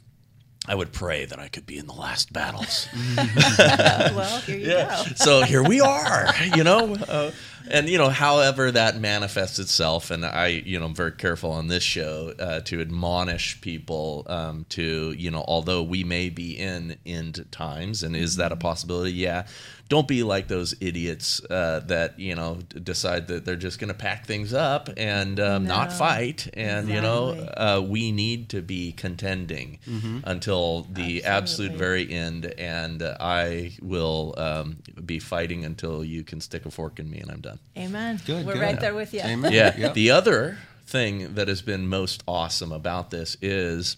[0.66, 2.88] I would pray that I could be in the last battles.
[3.18, 5.04] well, here you go.
[5.16, 6.96] so here we are, you know.
[6.96, 7.32] Uh,
[7.70, 11.68] and you know, however that manifests itself, and I, you know, I'm very careful on
[11.68, 16.98] this show uh, to admonish people um, to, you know, although we may be in
[17.06, 19.12] end times, and is that a possibility?
[19.14, 19.46] Yeah.
[19.90, 23.94] Don't be like those idiots uh, that you know decide that they're just going to
[23.94, 26.48] pack things up and um, not fight.
[26.54, 29.80] And you know, uh, we need to be contending
[30.26, 36.42] until the absolute very end, and uh, I will um, be fighting until you can
[36.42, 37.60] stick a fork in me, and I'm done.
[37.78, 38.20] Amen.
[38.26, 38.62] Good, We're good.
[38.62, 39.22] right there with you.
[39.22, 39.52] Amen.
[39.54, 39.76] Yeah.
[39.78, 39.94] Yep.
[39.94, 43.98] The other thing that has been most awesome about this is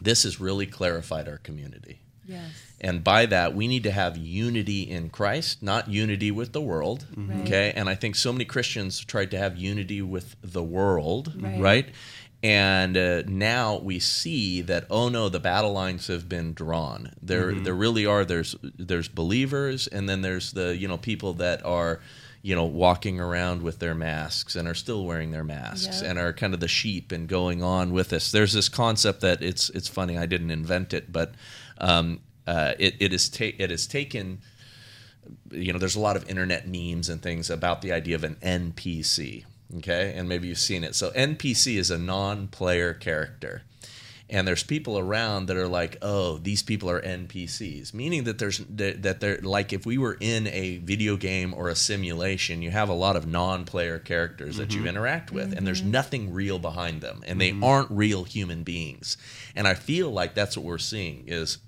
[0.00, 2.00] this has really clarified our community.
[2.26, 2.50] Yes.
[2.84, 7.06] And by that, we need to have unity in Christ, not unity with the world.
[7.16, 7.40] Right.
[7.40, 7.72] Okay.
[7.74, 11.60] And I think so many Christians tried to have unity with the world, Right.
[11.60, 11.88] right?
[12.42, 17.10] And uh, now we see that oh no, the battle lines have been drawn.
[17.22, 18.22] There, there really are.
[18.26, 22.00] There's there's believers, and then there's the you know people that are
[22.42, 26.10] you know walking around with their masks and are still wearing their masks Yep.
[26.10, 28.30] and are kind of the sheep and going on with this.
[28.30, 30.18] There's this concept that it's it's funny.
[30.18, 31.32] I didn't invent it, but
[31.78, 34.40] um, uh, it it is ta- it is taken.
[35.50, 38.36] You know, there's a lot of internet memes and things about the idea of an
[38.42, 39.44] NPC.
[39.78, 40.94] Okay, and maybe you've seen it.
[40.94, 43.62] So NPC is a non-player character.
[44.30, 48.58] And there's people around that are like, oh, these people are NPCs, meaning that there's
[48.58, 52.70] that that they're like if we were in a video game or a simulation, you
[52.70, 54.88] have a lot of non-player characters that you mm-hmm.
[54.88, 55.90] interact with, and there's mm-hmm.
[55.90, 57.64] nothing real behind them, and they mm-hmm.
[57.64, 59.18] aren't real human beings.
[59.54, 61.58] And I feel like that's what we're seeing is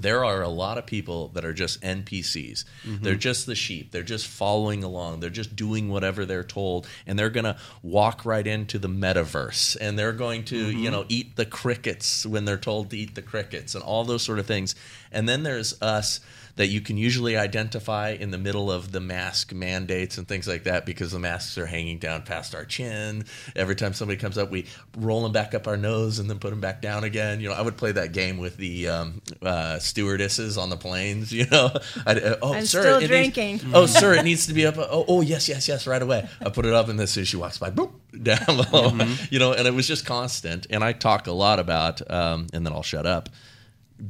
[0.00, 2.64] there are a lot of people that are just NPCs.
[2.84, 3.04] Mm-hmm.
[3.04, 3.92] They're just the sheep.
[3.92, 5.20] They're just following along.
[5.20, 9.76] They're just doing whatever they're told, and they're going to walk right into the metaverse,
[9.80, 10.92] and they're going to, you mm-hmm.
[10.92, 14.38] know, eat the crickets when they're told to eat the crickets, and all those sort
[14.38, 14.74] of things.
[15.10, 16.20] And then there's us
[16.56, 20.64] that you can usually identify in the middle of the mask mandates and things like
[20.64, 23.24] that because the masks are hanging down past our chin.
[23.56, 26.50] Every time somebody comes up, we roll them back up our nose and then put
[26.50, 27.40] them back down again.
[27.40, 31.32] You know, I would play that game with the um, uh, stewardesses on the planes.
[31.42, 31.70] You know,
[32.06, 34.76] I, uh, oh, I'm sir, still it needs- oh, sir, it needs to be up.
[34.78, 36.28] Oh, oh, yes, yes, yes, right away.
[36.40, 37.90] I put it up, and then as soon as she walks by, boop,
[38.22, 38.90] down below.
[38.90, 39.24] Mm-hmm.
[39.30, 40.68] You know, and it was just constant.
[40.70, 43.28] And I talk a lot about, um, and then I'll shut up,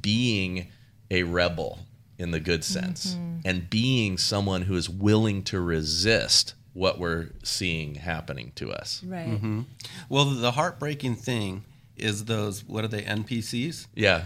[0.01, 0.67] being
[1.11, 1.79] a rebel
[2.19, 3.39] in the good sense Mm-hmm.
[3.45, 9.03] and being someone who is willing to resist what we're seeing happening to us.
[9.05, 9.27] Right.
[9.29, 9.63] Mm-hmm.
[10.09, 11.65] Well, the heartbreaking thing
[11.97, 13.87] is those what are they NPCs?
[13.95, 14.25] Yeah.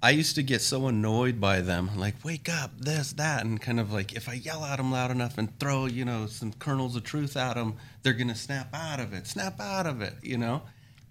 [0.00, 3.80] I used to get so annoyed by them, like wake up, this, that, and kind
[3.80, 6.94] of like if I yell at them loud enough and throw you know some kernels
[6.94, 10.38] of truth at them, they're gonna snap out of it, snap out of it, you
[10.38, 10.62] know.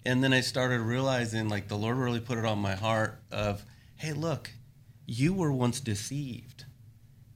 [0.06, 3.62] And then I started realizing, like the Lord really put it on my heart of,
[3.96, 4.50] hey, look,
[5.10, 6.66] you were once deceived,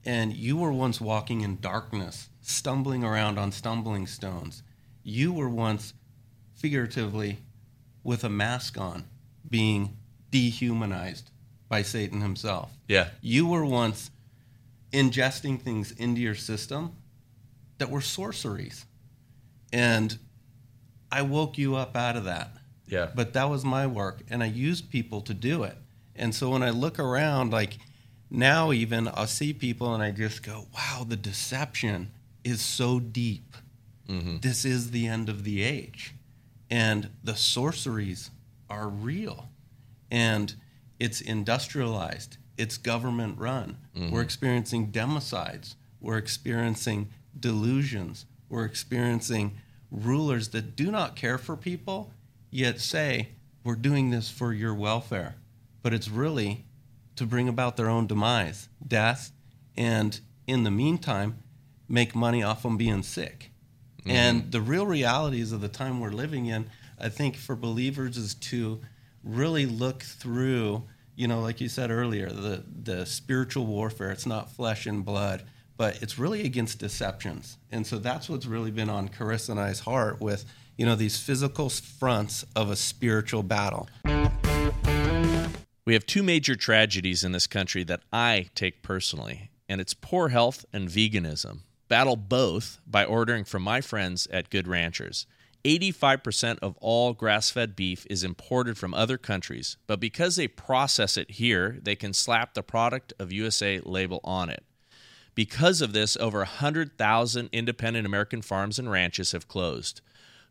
[0.05, 4.61] and you were once walking in darkness, stumbling around on stumbling stones.
[5.01, 5.95] You were once
[6.53, 7.39] figuratively
[8.03, 9.05] with a mask on,
[9.49, 9.97] being
[10.29, 11.31] dehumanized
[11.67, 12.71] by Satan himself.
[12.87, 13.09] Yeah.
[13.21, 14.11] You were once
[14.91, 16.95] ingesting things into your system
[17.79, 18.85] that were sorceries.
[19.71, 20.15] And
[21.11, 22.51] I woke you up out of that.
[22.85, 23.09] Yeah.
[23.15, 25.75] But that was my work, and I used people to do it.
[26.15, 27.77] And so when I look around, like
[28.29, 32.11] now, even I'll see people and I just go, wow, the deception
[32.43, 33.55] is so deep.
[34.09, 34.37] Mm-hmm.
[34.41, 36.15] This is the end of the age.
[36.69, 38.31] And the sorceries
[38.69, 39.49] are real.
[40.09, 40.55] And
[40.99, 43.77] it's industrialized, it's government run.
[43.95, 44.11] Mm-hmm.
[44.11, 49.57] We're experiencing democides, we're experiencing delusions, we're experiencing
[49.91, 52.11] rulers that do not care for people,
[52.49, 53.29] yet say,
[53.63, 55.35] We're doing this for your welfare.
[55.83, 56.65] But it's really
[57.15, 59.31] to bring about their own demise, death,
[59.77, 61.43] and in the meantime,
[61.87, 63.51] make money off them being sick.
[63.99, 64.11] Mm-hmm.
[64.11, 66.69] And the real realities of the time we're living in,
[66.99, 68.81] I think for believers is to
[69.23, 70.83] really look through,
[71.15, 74.11] you know, like you said earlier, the the spiritual warfare.
[74.11, 75.43] It's not flesh and blood,
[75.77, 77.57] but it's really against deceptions.
[77.71, 80.45] And so that's what's really been on Carissa and I's heart with,
[80.77, 83.87] you know, these physical fronts of a spiritual battle.
[85.85, 90.29] We have two major tragedies in this country that I take personally, and it's poor
[90.29, 91.59] health and veganism.
[91.89, 95.27] Battle both by ordering from my friends at Good Ranchers.
[95.65, 101.17] 85% of all grass fed beef is imported from other countries, but because they process
[101.17, 104.63] it here, they can slap the product of USA label on it.
[105.35, 109.99] Because of this, over 100,000 independent American farms and ranches have closed.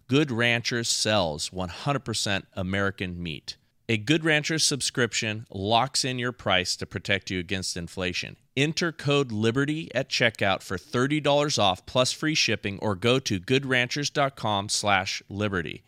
[0.08, 3.56] Good Ranchers sells 100% American meat.
[3.92, 8.37] A Good Ranchers subscription locks in your price to protect you against inflation.
[8.57, 14.70] Enter code LIBERTY at checkout for $30 off plus free shipping or go to goodranchers.com
[14.70, 15.85] slash liberty.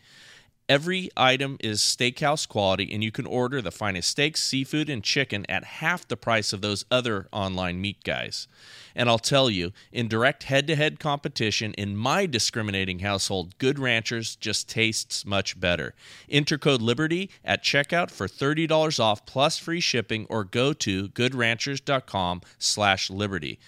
[0.67, 5.45] Every item is steakhouse quality, and you can order the finest steaks, seafood, and chicken
[5.47, 8.49] at half the price of those other online meat guys.
[8.97, 13.79] And I'll tell you, in direct head to head competition in my discriminating household, Good
[13.79, 15.95] Ranchers just tastes much better.
[16.31, 22.41] Enter code LIBERTY at checkout for $30 off plus free shipping or go to goodranchers.com
[22.59, 23.59] slash liberty.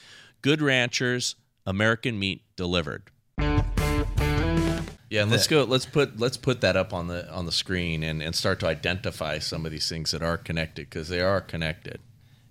[0.40, 1.34] Good Ranchers,
[1.66, 3.10] American meat delivered.
[5.08, 5.62] Yeah, and let's go.
[5.64, 8.66] Let's put let's put that up on the on the screen and, and start to
[8.66, 12.00] identify some of these things that are connected because they are connected.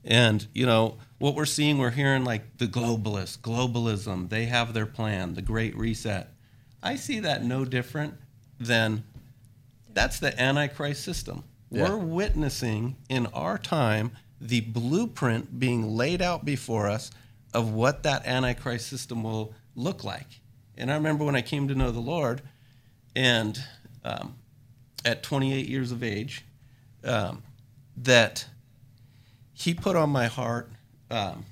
[0.05, 4.29] And you know what we're seeing, we're hearing like the globalists, globalism.
[4.29, 6.29] They have their plan, the Great Reset.
[6.81, 8.13] I see that no different
[8.59, 9.03] than
[9.93, 11.43] that's the Antichrist system.
[11.71, 11.89] Yeah.
[11.89, 17.11] We're witnessing in our time the blueprint being laid out before us
[17.53, 20.41] of what that Antichrist system will look like.
[20.77, 22.41] And I remember when I came to know the Lord,
[23.15, 23.57] and
[24.03, 24.35] um,
[25.03, 26.43] at 28 years of age,
[27.03, 27.43] um,
[27.97, 28.45] that
[29.53, 30.69] He put on my heart.
[31.09, 31.45] Um,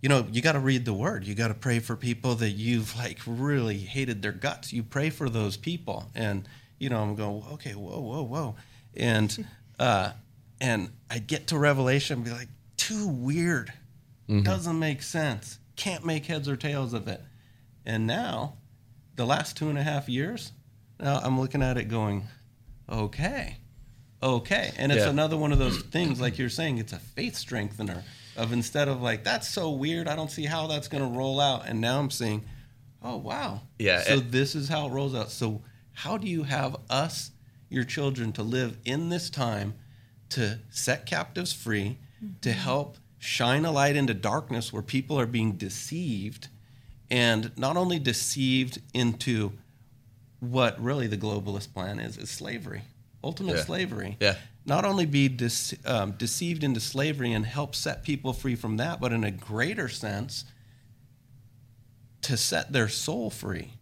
[0.00, 1.26] you know, you got to read the word.
[1.26, 4.72] You got to pray for people that you've like really hated their guts.
[4.72, 8.54] You pray for those people, and you know, I'm going, okay, whoa, whoa, whoa,
[8.96, 9.46] and
[9.78, 10.12] uh,
[10.60, 13.72] and I get to Revelation and be like, too weird,
[14.44, 17.22] doesn't make sense, can't make heads or tails of it.
[17.88, 18.58] And now,
[19.16, 20.52] the last two and a half years,
[21.00, 22.28] now I'm looking at it going,
[22.86, 23.56] okay,
[24.22, 24.72] okay.
[24.76, 25.10] And it's Yeah.
[25.10, 28.04] another one of those things, like you're saying, it's a faith strengthener
[28.36, 31.40] of instead of like, that's so weird, I don't see how that's going to roll
[31.40, 31.66] out.
[31.66, 32.44] And now I'm seeing,
[33.02, 33.62] oh, wow.
[33.78, 35.30] Yeah, So and- this is how it rolls out.
[35.30, 37.30] So, how do you have us,
[37.70, 39.74] your children, to live in this time
[40.28, 41.96] to set captives free,
[42.42, 42.58] to mm-hmm.
[42.60, 46.48] help shine a light into darkness where people are being deceived,
[47.10, 49.52] and not only deceived into
[50.40, 52.82] what really the globalist plan is, is slavery,
[53.24, 53.64] ultimate Yeah.
[53.64, 54.16] slavery.
[54.20, 54.36] Yeah.
[54.64, 59.00] Not only be dece- um, deceived into slavery and help set people free from that,
[59.00, 60.44] but in a greater sense,
[62.22, 63.72] to set their soul free.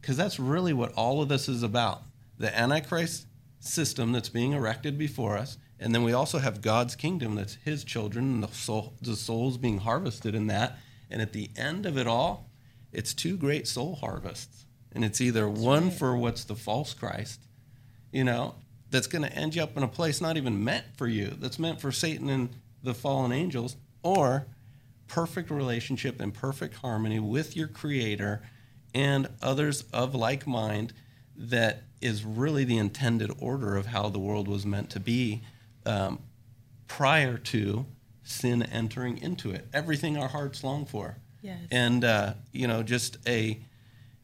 [0.00, 2.02] Because that's really what all of this is about.
[2.38, 3.26] The Antichrist
[3.60, 7.82] system that's being erected before us, and then we also have God's kingdom that's his
[7.84, 10.78] children, and the, soul, the souls being harvested in that.
[11.10, 12.50] And at the end of it all,
[12.94, 14.64] it's two great soul harvests.
[14.92, 17.40] And it's either one for what's the false Christ,
[18.12, 18.54] you know,
[18.90, 21.58] that's going to end you up in a place not even meant for you, that's
[21.58, 22.50] meant for Satan and
[22.82, 24.46] the fallen angels, or
[25.08, 28.42] perfect relationship and perfect harmony with your creator
[28.94, 30.92] and others of like mind
[31.36, 35.42] that is really the intended order of how the world was meant to be
[35.84, 36.20] um,
[36.86, 37.86] prior to
[38.22, 39.66] sin entering into it.
[39.72, 41.58] Everything our hearts long for Yes.
[41.70, 43.60] and uh, you know just a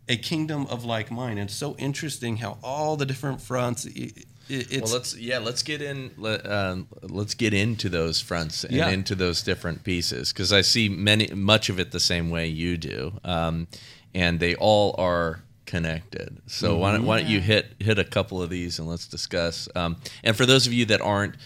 [0.09, 4.83] a kingdom of like mind it's so interesting how all the different fronts it, it's
[4.90, 6.11] well, let's yeah, let's get in.
[6.18, 8.88] Let, uh, let's get into those fronts and Yeah.
[8.88, 12.76] into those different pieces because I see many much of it the same way you
[12.76, 13.68] do, um,
[14.12, 16.38] and they all are connected.
[16.46, 19.68] So why, don't, why don't you hit hit a couple of these and let's discuss.
[19.76, 21.37] Um, and for those of you that aren't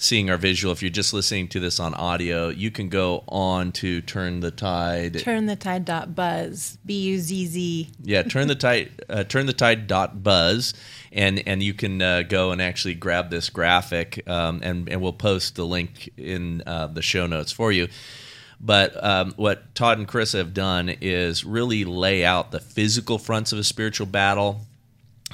[0.00, 3.70] seeing our visual, if you're just listening to this on audio, you can go on
[3.72, 5.18] to turn the tide.
[5.20, 6.78] Turn the tide dot buzz.
[6.84, 7.90] B U Z Z.
[8.02, 10.74] Yeah, turn the tide, uh, turn the tide dot buzz,
[11.12, 15.12] and and you can uh, go and actually grab this graphic, um, and and we'll
[15.12, 17.88] post the link in uh, the show notes for you.
[18.58, 23.52] But um, what Todd and Chris have done is really lay out the physical fronts
[23.52, 24.66] of a spiritual battle,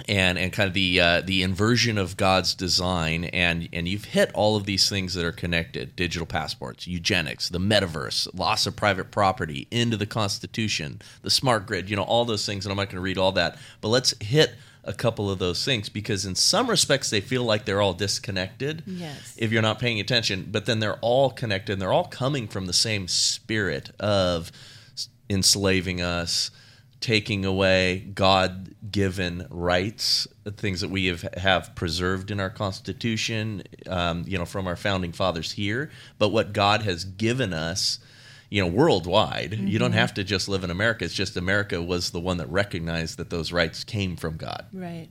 [0.09, 4.31] and and kind of the uh, the inversion of God's design, and and you've hit
[4.35, 9.11] all of these things that are connected: digital passports, eugenics, the metaverse, loss of private
[9.11, 11.89] property, into the Constitution, the smart grid.
[11.89, 14.15] You know all those things, and I'm not going to read all that, but let's
[14.21, 17.93] hit a couple of those things because in some respects they feel like they're all
[17.93, 19.35] disconnected Yes.
[19.37, 22.67] if you're not paying attention but then they're all connected and they're all coming from
[22.67, 24.53] the same spirit of
[25.29, 26.53] enslaving us
[27.01, 30.27] taking away god-given rights
[30.57, 35.13] things that we have, have preserved in our constitution um, you know from our founding
[35.13, 35.91] fathers here.
[36.19, 37.99] But what god has given us
[38.49, 41.05] you know worldwide you don't have to just live in america.
[41.05, 44.67] It's just america was the one that recognized that those rights came from god.
[44.73, 45.09] Right.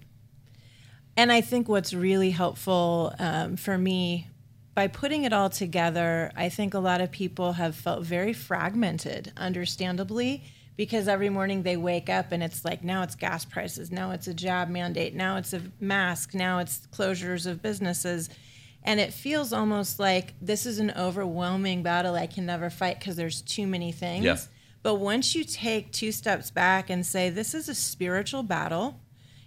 [1.17, 4.27] And I think what's really helpful um, for me
[4.73, 9.31] by putting it all together, I think a lot of people have felt very fragmented,
[9.37, 10.43] understandably,
[10.77, 14.27] because every morning they wake up and it's like now it's gas prices, now it's
[14.27, 18.29] a job mandate, now it's a mask, now it's closures of businesses.
[18.83, 23.15] And it feels almost like this is an overwhelming battle I can never fight because
[23.15, 24.25] there's too many things.
[24.25, 24.37] Yeah.
[24.83, 28.99] But once you take two steps back and say, this is a spiritual battle,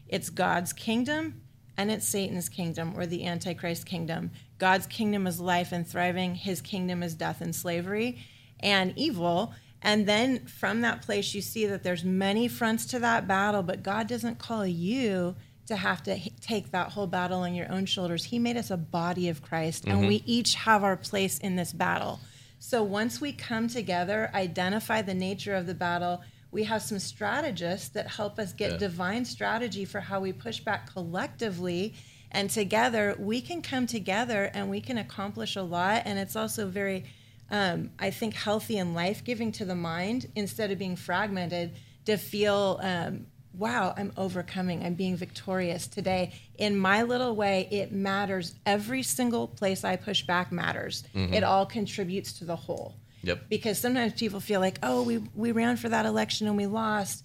[0.08, 1.42] it's God's kingdom
[1.76, 4.32] and it's Satan's kingdom or the Antichrist kingdom.
[4.58, 8.18] God's kingdom is life and thriving, his kingdom is death and slavery
[8.58, 9.54] and evil.
[9.82, 13.82] And then from that place, you see that there's many fronts to that battle, but
[13.82, 18.24] God doesn't call you to have to take that whole battle on your own shoulders.
[18.24, 20.30] He made us a body of Christ, and we mm-hmm.
[20.30, 22.20] each have our place in this battle.
[22.58, 27.90] So once we come together, identify the nature of the battle, we have some strategists
[27.90, 28.78] that help us get Yeah.
[28.78, 31.94] divine strategy for how we push back collectively.
[32.30, 36.02] And together, we can come together and we can accomplish a lot.
[36.04, 37.04] And it's also very,
[37.50, 41.72] um, I think, healthy and life giving to the mind instead of being fragmented
[42.06, 46.32] to feel, um, wow, I'm overcoming, I'm being victorious today.
[46.56, 48.54] In my little way, it matters.
[48.64, 53.78] Every single place I push back matters, it all contributes to the whole yep because
[53.78, 57.24] sometimes people feel like, oh, we, we ran for that election and we lost.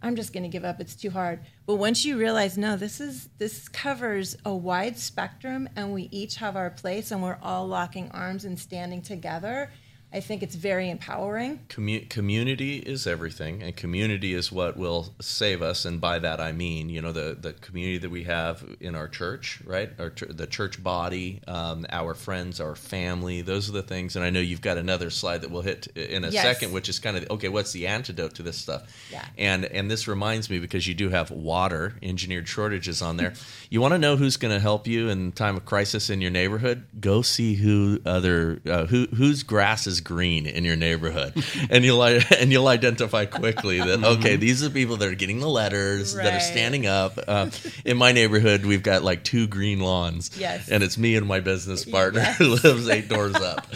[0.00, 0.80] I'm just going to give up.
[0.80, 1.40] It's too hard.
[1.66, 6.36] But once you realize, no, this is this covers a wide spectrum, and we each
[6.36, 9.70] have our place, and we're all locking arms and standing together.
[10.10, 11.60] I think it's very empowering.
[11.68, 15.84] Commu- community is everything, and community is what will save us.
[15.84, 19.06] And by that, I mean, you know, the, the community that we have in our
[19.06, 19.90] church, right?
[19.98, 23.42] Our ch- the church body, um, our friends, our family.
[23.42, 24.16] Those are the things.
[24.16, 26.42] And I know you've got another slide that we'll hit in a Yes.
[26.42, 27.50] second, which is kind of okay.
[27.50, 28.84] What's the antidote to this stuff?
[29.12, 29.26] Yeah.
[29.36, 33.34] And and this reminds me because you do have water engineered shortages on there.
[33.70, 36.30] you want to know who's going to help you in time of crisis in your
[36.30, 36.86] neighborhood?
[36.98, 41.32] Go see who other uh, who whose grass is green in your neighborhood,
[41.70, 45.40] and you'll and you'll identify quickly that okay, these are the people that are getting
[45.40, 47.18] the letters that are standing up.
[47.28, 47.50] Uh,
[47.84, 50.30] in my neighborhood, we've got like two green lawns.
[50.38, 50.68] Yes.
[50.70, 53.66] And it's me and my business partner who lives eight doors up.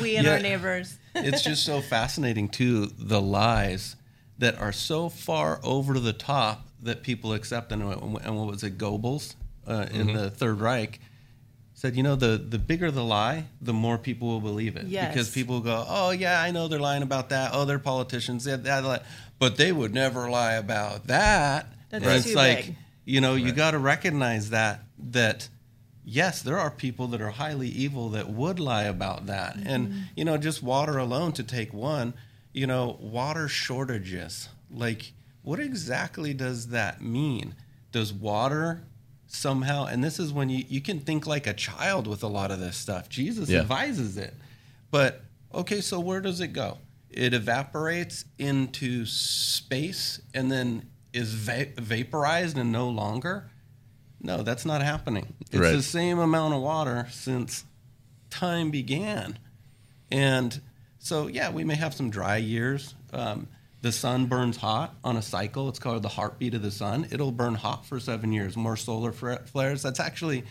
[0.00, 0.32] We and Yeah.
[0.34, 0.98] our neighbors.
[1.14, 3.96] it's just so fascinating too the lies
[4.38, 8.76] that are so far over the top that people accept and, and what was it
[8.78, 9.34] Goebbels
[9.66, 10.16] uh, in Mm-hmm.
[10.16, 11.00] the Third Reich
[11.82, 14.86] said you know the the bigger the lie the more people will believe it.
[14.86, 15.12] Yes.
[15.12, 17.50] because people go oh yeah I know they're lying about that.
[17.52, 18.46] Oh they're politicians.
[18.46, 19.00] Yeah, they lie.
[19.40, 21.66] but they would never lie about that.
[21.90, 22.76] That's And it's too like big.
[23.04, 25.48] you know you got to recognize that that
[26.04, 29.56] yes there are people that are highly evil that would lie about that.
[29.56, 29.68] Mm-hmm.
[29.68, 32.14] And you know just water alone to take one
[32.52, 37.56] you know water shortages like what exactly does that mean?
[37.90, 38.84] Does water
[39.36, 42.50] somehow and this is when you, you can think like a child with a lot
[42.50, 43.08] of this stuff.
[43.08, 43.60] Jesus Yeah.
[43.60, 44.34] advises it.
[44.90, 45.22] But
[45.54, 46.78] okay so where does it go?
[47.10, 53.50] It evaporates into space and then is va- vaporized and no longer?
[54.20, 55.32] No that's not happening.
[55.50, 55.72] It's Right.
[55.72, 57.64] the same amount of water since
[58.30, 59.38] time began.
[60.10, 60.60] And
[60.98, 63.48] so yeah we may have some dry years um,
[63.82, 65.68] the sun burns hot on a cycle.
[65.68, 67.06] It's called the heartbeat of the sun.
[67.10, 68.56] It'll burn hot for seven years.
[68.56, 70.44] More solar flares that's actually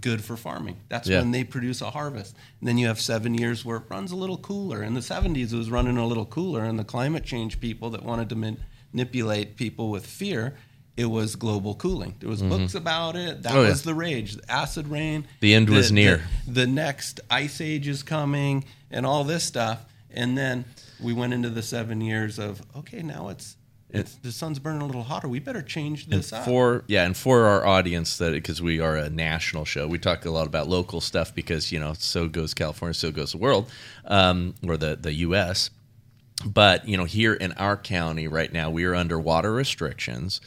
[0.00, 0.76] good for farming.
[0.88, 1.20] That's Yeah.
[1.20, 2.34] when they produce a harvest.
[2.60, 4.82] And then you have seven years where it runs a little cooler.
[4.82, 8.02] In the 70s it was running a little cooler and the climate change people that
[8.04, 8.56] wanted to
[8.92, 10.56] manipulate people with fear
[10.96, 12.16] it was global cooling.
[12.18, 12.48] There was mm-hmm.
[12.58, 13.44] books about it.
[13.44, 13.68] That Oh, yeah.
[13.68, 14.36] was the rage.
[14.48, 15.26] Acid rain.
[15.38, 16.22] The end was near.
[16.44, 19.84] the next ice age is coming and all this stuff.
[20.10, 20.64] And then
[21.00, 23.56] we went into the seven years of okay now it's
[23.90, 25.28] it's the sun's burning a little hotter.
[25.28, 26.44] We better change And this up.
[26.44, 30.26] for yeah, and for our audience that because we are a national show, we talk
[30.26, 33.70] a lot about local stuff because you know so goes California, so goes the world,
[34.04, 35.70] um, or the the U.S.
[36.44, 40.42] But you know here in our county right now, we are under water restrictions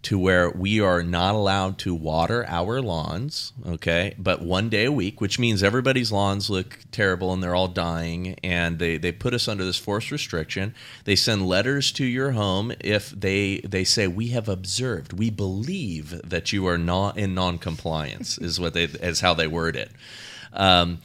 [0.00, 4.92] to where we are not allowed to water our lawns, okay, but one day a
[4.92, 8.36] week, which means everybody's lawns look terrible and they're all dying.
[8.44, 10.74] And they, they put us under this forced restriction.
[11.04, 16.20] They send letters to your home if they they say we have observed, we believe
[16.22, 19.90] that you are not in non-compliance, is what they is how they word it.
[20.52, 21.00] Um,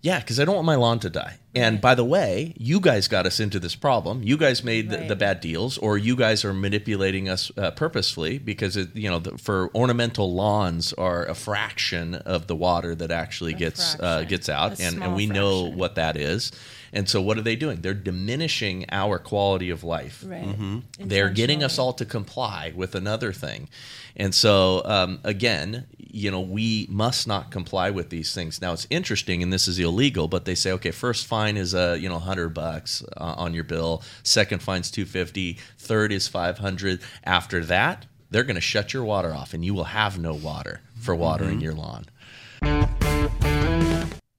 [0.00, 1.38] yeah, because I don't want my lawn to die.
[1.54, 4.22] And by the way, you guys got us into this problem.
[4.22, 5.08] You guys made the, Right.
[5.08, 9.18] the bad deals, or you guys are manipulating us uh, purposefully because it, you know
[9.18, 14.48] the, for ornamental lawns are a fraction of the water that actually gets uh, gets
[14.48, 16.52] out, A and, and we know what that is.
[16.92, 17.80] And so, what are they doing?
[17.80, 20.24] They're diminishing our quality of life.
[20.26, 20.82] Right.
[20.98, 23.68] They're getting us all to comply with another thing.
[24.16, 28.60] And so, um, again, you know, we must not comply with these things.
[28.60, 31.98] Now, it's interesting, and this is illegal, but they say, okay, first fine is a
[31.98, 34.02] you know hundred bucks uh, on your bill.
[34.22, 35.58] Second fine's two fifty.
[35.78, 37.00] Third is five hundred.
[37.24, 40.80] After that, they're going to shut your water off, and you will have no water
[40.96, 42.06] for watering your lawn.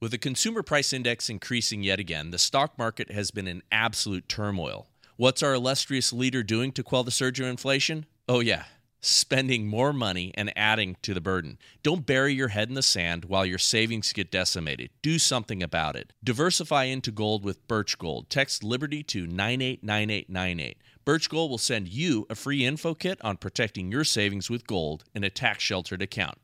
[0.02, 4.30] With the consumer price index increasing yet again, the stock market has been in absolute
[4.30, 4.88] turmoil.
[5.18, 8.06] What's our illustrious leader doing to quell the surge of inflation?
[8.26, 8.64] Oh, yeah,
[9.02, 11.58] spending more money and adding to the burden.
[11.84, 14.91] Don't bury your head in the sand while your savings get decimated.
[15.02, 16.14] Do something about it.
[16.24, 18.30] Diversify into gold with Birch Gold.
[18.30, 20.78] Text Liberty to 989898.
[21.04, 25.04] Birch Gold will send you a free info kit on protecting your savings with gold
[25.14, 26.38] in a tax sheltered account.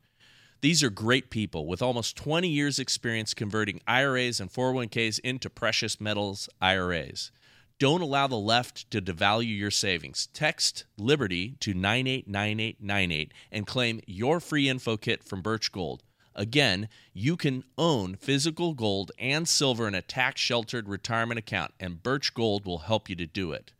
[0.62, 6.00] These are great people with almost 20 years' experience converting IRAs and 401ks into precious
[6.00, 7.30] metals IRAs.
[7.78, 10.28] Don't allow the left to devalue your savings.
[10.32, 16.02] Text Liberty to 989898 and claim your free info kit from Birch Gold.
[16.34, 22.02] Again, you can own physical gold and silver in a tax sheltered retirement account, and
[22.02, 23.72] Birch Gold will help you to do it.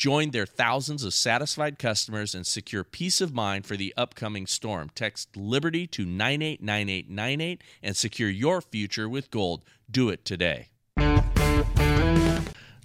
[0.00, 4.90] Join their thousands of satisfied customers and secure peace of mind for the upcoming storm.
[4.94, 9.62] Text Liberty to 989898 and secure your future with gold.
[9.90, 10.68] Do it today.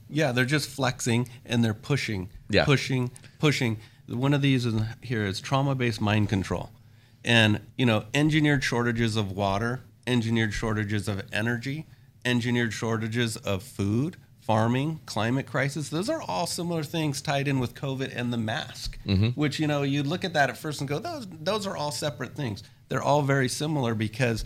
[0.09, 2.65] Yeah, they're just flexing and they're pushing, Yeah.
[2.65, 3.77] pushing, pushing.
[4.09, 6.71] One of these is here is trauma-based mind control,
[7.23, 11.85] and you know, engineered shortages of water, engineered shortages of energy,
[12.25, 15.89] engineered shortages of food, farming, climate crisis.
[15.89, 18.97] Those are all similar things tied in with COVID and the mask.
[19.05, 19.29] Mm-hmm.
[19.29, 21.91] Which you know, you look at that at first and go, those those are all
[21.91, 22.61] separate things.
[22.89, 24.45] They're all very similar because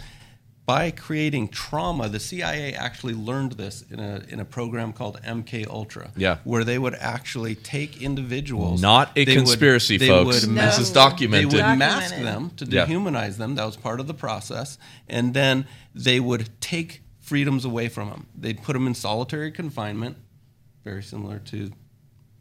[0.66, 5.68] by creating trauma, the CIA actually learned this in a in a program called MK
[5.68, 6.12] Ultra.
[6.16, 6.38] Yeah.
[6.46, 8.82] where they would actually take individuals.
[8.82, 10.46] Not a they would- conspiracy, they folks.
[10.46, 10.62] would No.
[10.66, 11.52] This is documented.
[11.52, 12.00] They would Documented.
[12.02, 12.86] mask them to Yeah.
[12.86, 13.56] dehumanize them.
[13.56, 14.78] That was part of the process,
[15.10, 18.26] and then they would take freedoms away from them.
[18.36, 20.18] They'd put them in solitary confinement,
[20.84, 21.72] very similar to,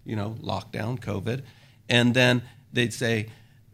[0.07, 1.43] you know, lockdown, COVID,
[1.91, 2.41] and then
[2.72, 3.26] they'd say,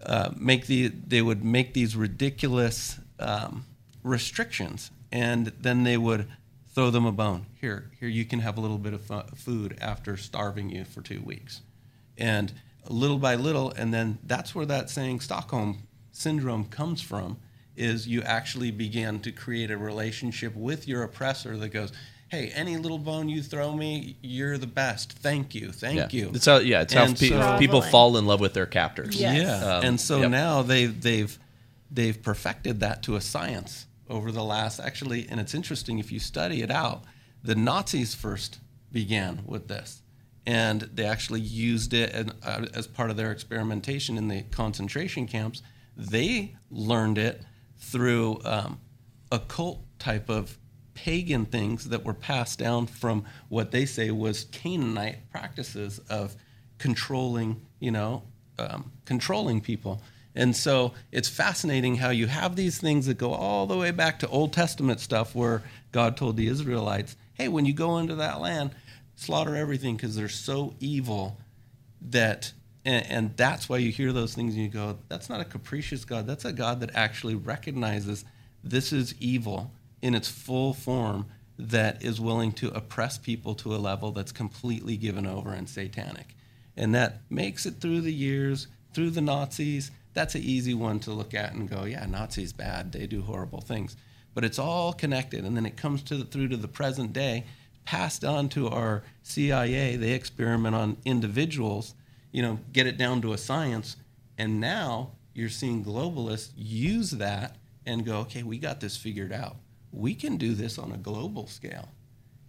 [0.05, 3.65] uh, make the they would make these ridiculous um,
[4.03, 6.27] restrictions, and then they would
[6.75, 7.47] throw them a bone.
[7.61, 11.01] Here, here, you can have a little bit of fu- food after starving you for
[11.01, 11.63] two weeks,
[12.19, 12.53] and
[12.89, 15.79] little by little, and then that's where that saying Stockholm
[16.11, 17.39] syndrome comes from.
[17.77, 21.93] Is you actually begin to create a relationship with your oppressor that goes,
[22.29, 25.13] "Hey, any little bone you throw me, you're the best.
[25.13, 26.09] Thank you, thank yeah.
[26.11, 29.17] you." It's how, yeah, it's how pe- so- people fall in love with their captors.
[29.17, 29.43] Yes.
[29.43, 30.31] Yeah, Um, and so yep.
[30.31, 31.37] now they've they've
[31.91, 36.21] they've perfected that to a science over the last actually, and it's interesting if you
[36.21, 37.03] study it out.
[37.43, 38.59] The Nazis first
[38.93, 40.01] began with this,
[40.47, 45.27] and they actually used it as, uh, as part of their experimentation in the concentration
[45.27, 45.63] camps.
[45.97, 47.43] They learned it
[47.85, 48.81] through um,
[49.31, 50.59] occult type of
[50.95, 56.37] pagan things that were passed down from what they say was Canaanite practices of
[56.79, 58.23] controlling, you know,
[58.59, 60.01] um, controlling people.
[60.35, 64.19] And so it's fascinating how you have these things that go all the way back
[64.21, 65.63] to Old Testament stuff where
[65.93, 68.75] God told the Israelites, hey, when you go into that land,
[69.15, 71.39] slaughter everything because they're so evil
[72.01, 72.53] that
[72.85, 76.05] and, and that's why you hear those things and you go that's not a capricious
[76.05, 76.27] god.
[76.27, 78.25] That's a god that actually recognizes
[78.63, 79.73] this is evil
[80.03, 81.27] in its full form
[81.59, 86.35] that is willing to oppress people to a level that's completely given over and satanic.
[86.77, 89.91] And that makes it through the years through the nazis.
[90.13, 92.93] That's an easy one to look at and go yeah nazis bad.
[92.93, 93.97] They do horrible things.
[94.35, 95.45] But it's all connected.
[95.45, 97.45] And then it comes to the, through to the present day
[97.85, 101.95] passed on to our cia they experiment on individuals
[102.35, 103.97] you know get it down to a science
[104.37, 107.57] and now you're seeing globalists use that
[107.87, 109.57] and go okay we got this figured out
[109.93, 111.89] we can do this on a global scale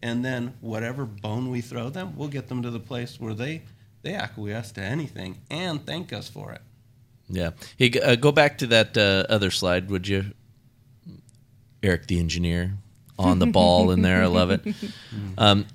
[0.02, 3.62] and then whatever bone we throw them we'll get them to the place where they
[4.02, 6.62] they acquiesce to anything and thank us for it
[7.30, 7.52] Yeah.
[7.78, 10.26] Hey, uh, go back to that uh, other slide, would you,
[11.82, 12.74] Eric, the engineer,
[13.18, 14.22] on the ball in there.
[14.24, 14.62] I love it.
[15.38, 15.66] Um,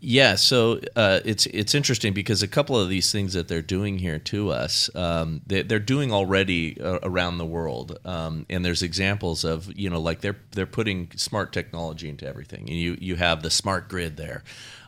[0.00, 0.34] yeah.
[0.34, 4.18] So uh, it's it's interesting because a couple of these things that they're doing here
[4.18, 9.44] to us, um, they, they're doing already uh, around the world, um, and there's examples
[9.44, 13.42] of you know like they're they're putting smart technology into everything, and you you have
[13.42, 14.44] the smart grid there.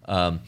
[0.06, 0.40] Um,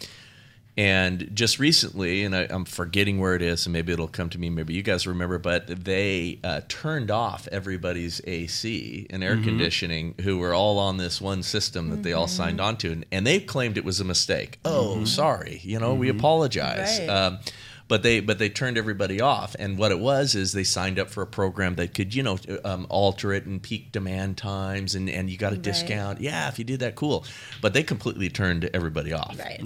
[0.77, 4.39] and just recently, and I, I'm forgetting where it is, and maybe it'll come to
[4.39, 4.51] me.
[4.51, 10.39] Maybe you guys remember, but they uh, turned off everybody's AC and air conditioning, who
[10.39, 13.39] were all on this one system that they all signed on to, and, and they
[13.39, 14.59] claimed it was a mistake.
[14.65, 16.99] Oh, sorry, you know, we apologize.
[17.01, 17.09] Right.
[17.09, 17.39] Um,
[17.87, 21.11] but they but they turned everybody off, and what it was is they signed up
[21.11, 25.09] for a program that could you know um, alter it in peak demand times, and
[25.11, 25.63] and you got a Right.
[25.63, 26.21] discount.
[26.21, 27.27] Yeah, if you did that, cool.
[27.61, 29.61] But they completely turned everybody off Right.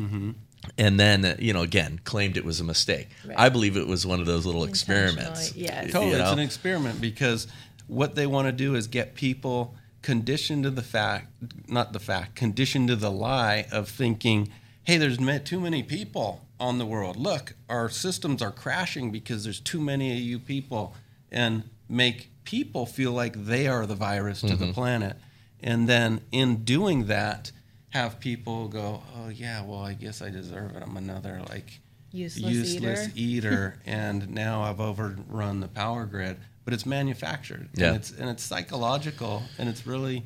[0.77, 3.09] And then uh, you know again claimed it was a mistake.
[3.27, 3.39] Right.
[3.39, 5.49] I believe it was one of those little experiments.
[5.49, 5.87] Intentionally, yes.
[5.87, 7.47] you Totally, it's an experiment because
[7.87, 11.27] what they want to do is get people conditioned to the fact,
[11.69, 14.49] not the fact, conditioned to the lie of thinking,
[14.85, 17.17] hey, there's ma- too many people on the world.
[17.17, 20.95] Look, our systems are crashing because there's too many of you people,
[21.31, 25.17] and make people feel like they are the virus to the planet.
[25.61, 27.53] And then in doing that,
[27.91, 30.82] have people go, oh, yeah, well, I guess I deserve it.
[30.82, 31.80] I'm another, like,
[32.11, 33.49] Useless useless eater.
[33.49, 36.36] eater, and now I've overrun the power grid.
[36.64, 37.89] But it's manufactured, Yeah.
[37.89, 40.24] and it's and it's psychological, and it's really,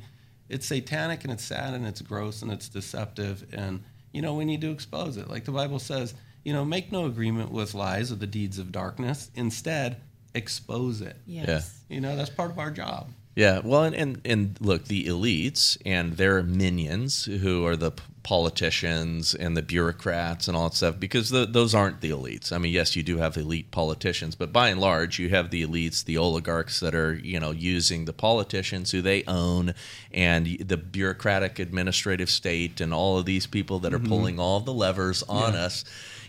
[0.49, 4.43] it's satanic, and it's sad, and it's gross, and it's deceptive, and you know we
[4.43, 5.29] need to expose it.
[5.29, 8.73] Like the Bible says, you know, make no agreement with lies or the deeds of
[8.73, 9.31] darkness.
[9.35, 9.97] Instead,
[10.35, 11.15] expose it.
[11.25, 11.79] Yes.
[11.89, 13.09] You know, that's part of our job.
[13.35, 19.33] Yeah, well, and, and and look, the elites and their minions, who are the politicians
[19.33, 22.53] and the bureaucrats and all that stuff, because the, those aren't the elites.
[22.53, 25.65] I mean, yes, you do have elite politicians, but by and large, you have the
[25.65, 29.73] elites, the oligarchs that are you know using the politicians who they own,
[30.11, 34.09] and the bureaucratic administrative state, and all of these people that are mm-hmm.
[34.09, 35.83] pulling all the levers on us.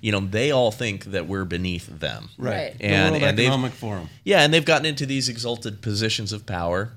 [0.05, 2.29] You know, they all think that we're beneath them.
[2.37, 2.77] Right.
[2.77, 4.11] The And- World and Economic Forum.
[4.23, 6.93] Yeah, and they've gotten into these exalted positions of power.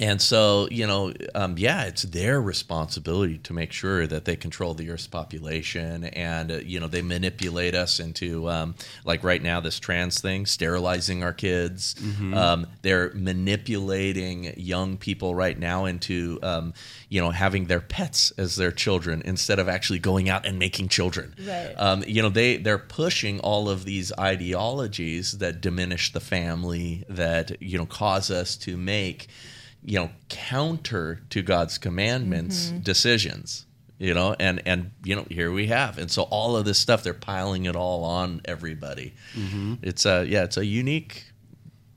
[0.00, 4.72] And so, you know, um, yeah, it's their responsibility to make sure that they control
[4.72, 8.74] the Earth's population, and uh, you know, they manipulate us into, um,
[9.04, 11.94] like right now, this trans thing, sterilizing our kids.
[12.34, 16.72] Um, they're manipulating young people right now into, um,
[17.10, 20.88] you know, having their pets as their children instead of actually going out and making
[20.88, 21.34] children.
[21.46, 21.74] Right.
[21.76, 27.60] Um, you know, they they're pushing all of these ideologies that diminish the family, that
[27.60, 29.28] you know, cause us to make,
[29.84, 32.80] you know, counter to God's commandments mm-hmm.
[32.80, 33.66] decisions.
[33.98, 37.02] You know, and and you know, here we have, and so all of this stuff,
[37.02, 39.12] they're piling it all on everybody.
[39.34, 39.74] Mm-hmm.
[39.82, 41.26] It's a yeah, it's a unique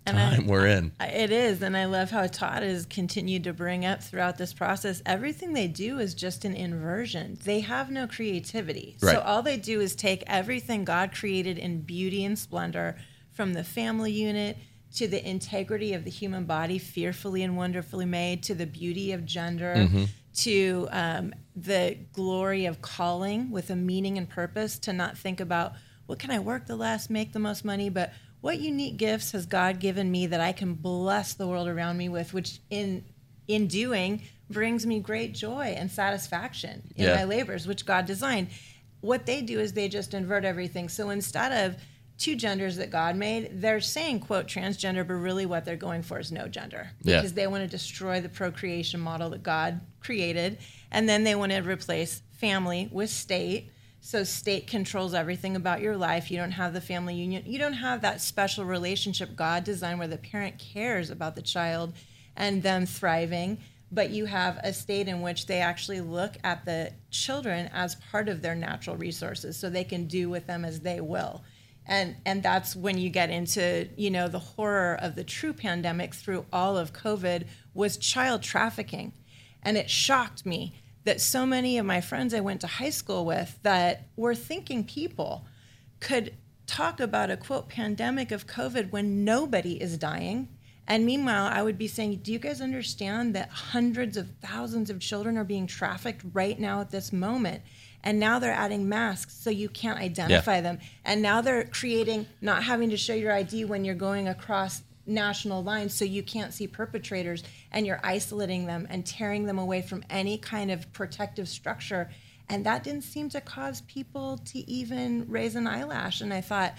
[0.06, 0.92] And I- time we're in.
[1.00, 4.52] I- It is, and I love how Todd has continued to bring up throughout this
[4.52, 5.02] process.
[5.06, 7.38] Everything they do is just an inversion.
[7.42, 8.98] They have no creativity.
[9.02, 9.14] Right.
[9.14, 12.98] So all they do is take everything God created in beauty and splendor,
[13.32, 14.58] from the family unit
[14.96, 19.26] to the integrity of the human body, fearfully and wonderfully made, to the beauty of
[19.26, 20.04] gender, Mm-hmm.
[20.36, 24.78] to um, the glory of calling with a meaning and purpose.
[24.80, 25.74] To not think about
[26.06, 29.46] what can I work the less, make the most money, but what unique gifts has
[29.46, 33.04] God given me that I can bless the world around me with, which in
[33.48, 37.16] in doing brings me great joy and satisfaction in Yeah.
[37.16, 38.48] my labors, which God designed.
[39.02, 40.88] What they do is they just invert everything.
[40.90, 41.76] So instead of
[42.18, 46.20] two genders that God made, they're saying quote transgender, but really what they're going for
[46.20, 47.18] is no gender Yeah.
[47.18, 50.58] because they want to destroy the procreation model that God created,
[50.92, 53.72] and then they want to replace family with state.
[54.02, 56.30] So state controls everything about your life.
[56.30, 57.44] You don't have the family union.
[57.46, 61.94] You don't have that special relationship God designed where the parent cares about the child
[62.36, 63.60] and them thriving.
[63.94, 68.28] But you have a state in which they actually look at the children as part
[68.28, 71.44] of their natural resources so they can do with them as they will.
[71.86, 76.14] And and that's when you get into, you know, the horror of the true pandemic
[76.14, 79.14] through all of COVID was child trafficking.
[79.62, 83.26] And it shocked me that so many of my friends I went to high school
[83.26, 85.46] with that were thinking people
[86.00, 86.34] could
[86.66, 90.48] talk about a quote pandemic of COVID when nobody is dying.
[90.88, 95.00] And meanwhile, I would be saying, Do you guys understand that hundreds of thousands of
[95.00, 97.62] children are being trafficked right now at this moment?
[98.04, 100.80] And now they're adding masks so you can't identify them.
[101.06, 105.64] And now they're creating not having to show your ID when you're going across national
[105.64, 110.04] lines so you can't see perpetrators and you're isolating them and tearing them away from
[110.10, 112.10] any kind of protective structure.
[112.50, 116.22] And that didn't seem to cause people to even raise an eyelash.
[116.22, 116.74] And I thought,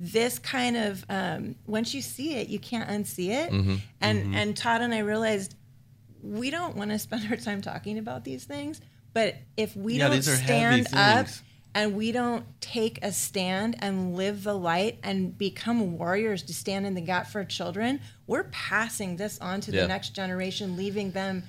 [0.00, 3.50] this kind of um, once you see it, you can't unsee it.
[3.50, 3.76] Mm-hmm.
[4.00, 5.54] And and Todd and I realized
[6.22, 8.80] we don't want to spend our time talking about these things,
[9.18, 11.26] but if we Yeah, don't these are heavy stand up
[11.74, 16.86] and we don't take a stand and live the light and become warriors to stand
[16.86, 19.82] in the gap for children, we're passing this on to Yeah.
[19.82, 21.42] the next generation, leaving them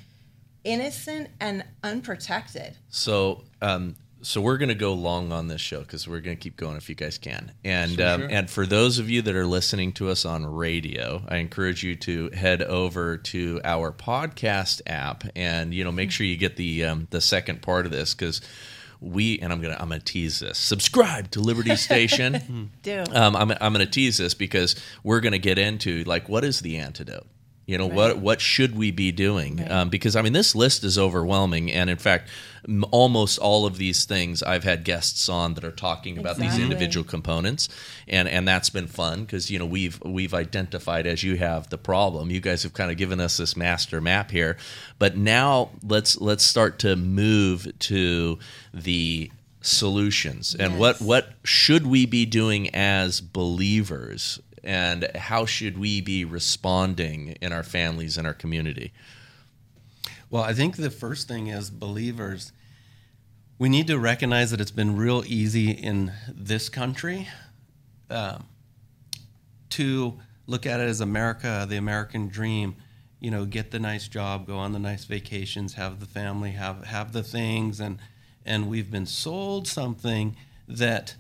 [0.63, 2.75] innocent and unprotected.
[2.89, 6.41] So, um, so we're going to go long on this show because we're going to
[6.41, 7.53] keep going if you guys can.
[7.63, 8.29] And Sure, um, sure.
[8.31, 11.95] and for those of you that are listening to us on radio, I encourage you
[11.97, 16.85] to head over to our podcast app and you know make sure you get the
[16.85, 18.41] um, the second part of this because
[19.01, 20.57] we and I'm gonna I'm gonna tease this.
[20.57, 22.71] Subscribe to Liberty Station.
[22.83, 23.03] Do.
[23.13, 26.43] um, I'm, I'm going to tease this because we're going to get into like what
[26.43, 27.25] is the antidote
[27.69, 28.17] you know what Right.
[28.27, 29.57] what should we be doing?
[29.57, 29.71] Right.
[29.71, 32.27] um, because i mean this list is overwhelming and in fact
[32.67, 36.57] m- almost all of these things i've had guests on that are talking about these
[36.57, 37.69] individual components
[38.07, 41.77] and and that's been fun because you know we've we've identified as you have the
[41.77, 42.31] problem.
[42.31, 44.57] You guys have kind of given us this master map here
[44.97, 48.39] but now let's let's start to move to
[48.73, 49.29] the
[49.61, 50.55] solutions.
[50.57, 57.29] And what what should we be doing as believers and how should we be responding
[57.41, 58.91] in our families and our community
[60.29, 62.51] Well, I think the first thing is believers,
[63.57, 67.27] we need to recognize that it's been real easy in this country
[68.09, 68.45] um,
[69.71, 72.75] to look at it as America, the American dream.
[73.19, 76.85] You know, get the nice job, go on the nice vacations, have the family, have
[76.85, 77.99] have the things, and
[78.45, 80.37] and we've been sold something
[80.67, 81.15] that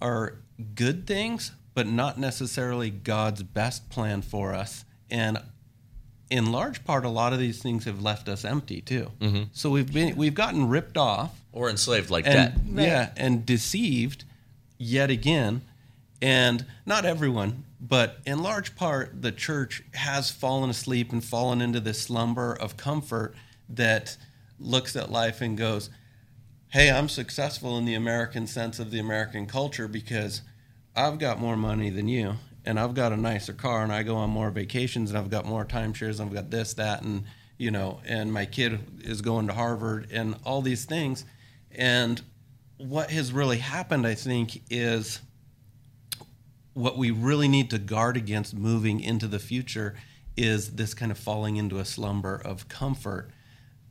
[0.00, 0.38] are
[0.74, 4.84] good things, but not necessarily God's best plan for us.
[5.10, 5.38] And
[6.30, 9.10] in large part, a lot of these things have left us empty too.
[9.20, 9.42] Mm-hmm.
[9.52, 12.86] So we've been we've gotten ripped off or enslaved like that and Right.
[12.86, 14.24] yeah, and deceived
[14.78, 15.62] yet again.
[16.20, 21.80] And not everyone, but in large part, the church has fallen asleep and fallen into
[21.80, 23.34] this slumber of comfort
[23.68, 24.16] that
[24.60, 25.90] looks at life and goes,
[26.68, 30.40] Hey, I'm successful in the American sense of the American culture because
[30.94, 32.34] I've got more money than you,
[32.64, 35.46] and I've got a nicer car, and I go on more vacations, and I've got
[35.46, 37.24] more timeshares, and I've got this, that, and
[37.58, 41.24] you know, and my kid is going to Harvard, and all these things.
[41.70, 42.20] And
[42.76, 45.20] what has really happened, I think, is
[46.74, 49.94] what we really need to guard against moving into the future
[50.36, 53.30] is this kind of falling into a slumber of comfort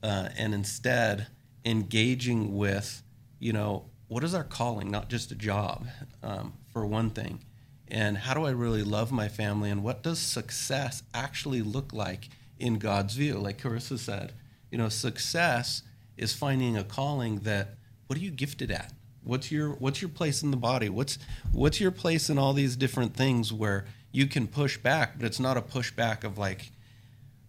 [0.04, 1.28] uh, and instead
[1.64, 3.04] engaging with,
[3.40, 5.88] you know, what is our calling, not just a job,
[6.24, 7.40] um, for one thing.
[7.88, 9.70] And how do I really love my family?
[9.70, 13.36] And what does success actually look like in God's view?
[13.36, 14.32] Like Carissa said,
[14.70, 15.84] you know, success
[16.18, 17.76] is finding a calling that,
[18.08, 18.94] what are you gifted at?
[19.24, 20.90] What's your what's your place in the body?
[20.90, 21.20] What's
[21.52, 25.40] what's your place in all these different things where you can push back, but it's
[25.40, 26.72] not a pushback of like,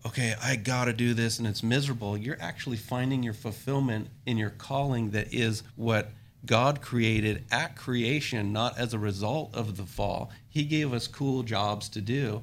[0.04, 2.16] okay, I got to do this and it's miserable.
[2.16, 6.10] You're actually finding your fulfillment in your calling that is what
[6.44, 10.30] God created at creation, not as a result of the fall.
[10.48, 12.42] He gave us cool jobs to do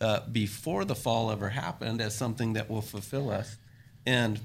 [0.00, 3.56] uh, before the fall ever happened as something that will fulfill us.
[4.06, 4.40] And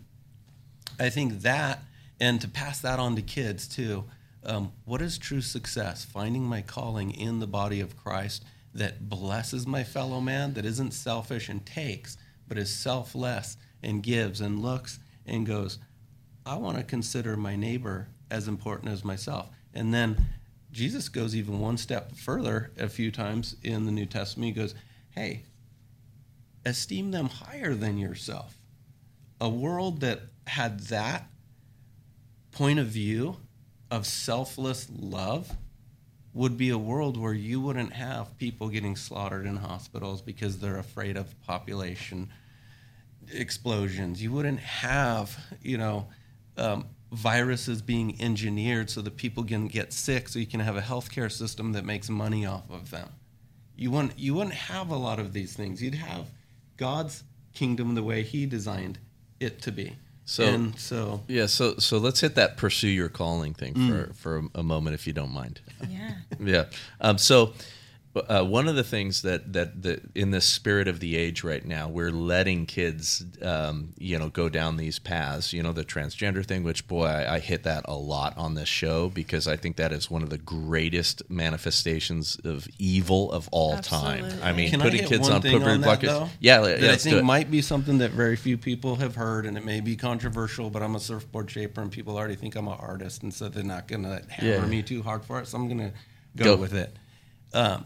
[1.00, 1.84] I think that,
[2.20, 4.06] and to pass that on to kids too,
[4.46, 6.06] um, what is true success?
[6.06, 8.44] Finding my calling in the body of Christ
[8.74, 14.42] that blesses my fellow man, that isn't selfish and takes, but is selfless and gives
[14.42, 15.80] and looks and goes,
[16.46, 19.50] I want to consider my neighbor as important as myself.
[19.74, 20.28] And then
[20.72, 24.56] Jesus goes even one step further a few times in the New Testament.
[24.56, 24.76] He goes,
[25.12, 25.44] Hey,
[26.66, 28.58] esteem them higher than yourself.
[29.40, 31.28] A world that had that
[32.52, 33.38] point of view
[33.92, 35.56] of selfless love
[36.34, 40.80] would be a world where you wouldn't have people getting slaughtered in hospitals because they're
[40.80, 42.30] afraid of population
[43.32, 44.22] explosions.
[44.22, 46.08] You wouldn't have, you know,
[46.58, 50.82] um, viruses being engineered so that people can get sick, so you can have a
[50.82, 53.10] healthcare system that makes money off of them.
[53.76, 55.82] You wouldn't, you wouldn't have a lot of these things.
[55.82, 56.26] You'd have
[56.78, 58.98] God's kingdom the way He designed
[59.40, 59.96] it to be.
[60.26, 63.90] So- and so yeah so so let's hit that pursue your calling thing Mm.
[63.90, 65.60] for for a, a moment if you don't mind
[65.90, 66.12] Yeah.
[66.40, 66.66] yeah.
[67.02, 67.54] Um, so
[68.16, 71.66] uh, one of the things that, that that in the spirit of the age right
[71.66, 75.52] now, we're letting kids, um, you know, go down these paths.
[75.52, 78.70] You know, the transgender thing, which boy, I, I hit that a lot on this
[78.70, 83.78] show because I think that is one of the greatest manifestations of evil of all
[83.80, 84.26] time.
[84.44, 86.14] I mean, Can putting hit kids on thing poo-poo that, buckets.
[86.14, 86.30] though?
[86.40, 87.26] Yeah, yeah, I let's do think it.
[87.26, 90.70] might be something that very few people have heard, and it may be controversial.
[90.70, 93.64] But I'm a surfboard shaper, and people already think I'm an artist, and so they're
[93.64, 94.66] not going to hammer Yeah.
[94.66, 95.48] me too hard for it.
[95.48, 95.94] So I'm going to
[96.36, 96.62] go, Go.
[96.62, 96.96] with it.
[97.54, 97.86] um,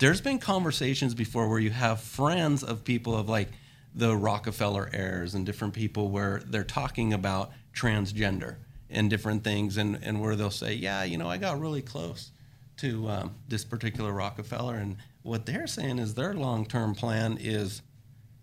[0.00, 3.48] there's been conversations before where you have friends of people of like
[3.94, 8.56] the Rockefeller heirs and different people where they're talking about transgender
[8.88, 12.32] and different things, and, and where they'll say, Yeah, you know, I got really close
[12.78, 14.76] to um, this particular Rockefeller.
[14.76, 17.82] And what they're saying is their long term plan is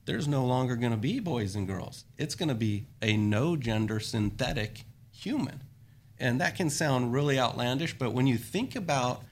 [0.06, 2.06] there's no longer going to be boys and girls.
[2.18, 5.64] It's going to be a no gender synthetic human.
[6.20, 9.24] And that can sound really outlandish, but when you think about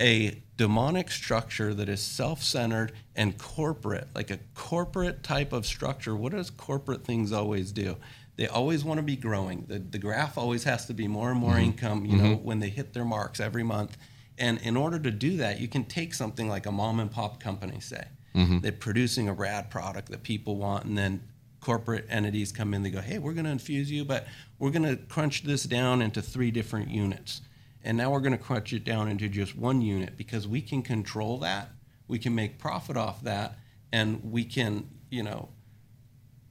[0.00, 6.14] a demonic structure that is self centered and corporate, like a corporate type of structure,
[6.14, 7.96] what does corporate things always do?
[8.36, 9.64] They always want to be growing.
[9.66, 11.64] The, the graph always has to be more and more mm-hmm.
[11.64, 12.24] income, you mm-hmm.
[12.24, 13.96] know, when they hit their marks every month.
[14.38, 17.40] And in order to do that, you can take something like a mom and pop
[17.40, 18.06] company, say.
[18.36, 18.60] Mm-hmm.
[18.60, 21.22] They're producing a rad product that people want, and then
[21.60, 22.84] corporate entities come in.
[22.84, 24.28] They go, "Hey, we're going to infuse you, but
[24.60, 27.40] we're going to crunch this down into three different units,
[27.84, 30.82] and now we're going to crunch it down into just one unit because we can
[30.82, 31.70] control that.
[32.06, 33.58] We can make profit off that,
[33.92, 35.50] and we can, you know,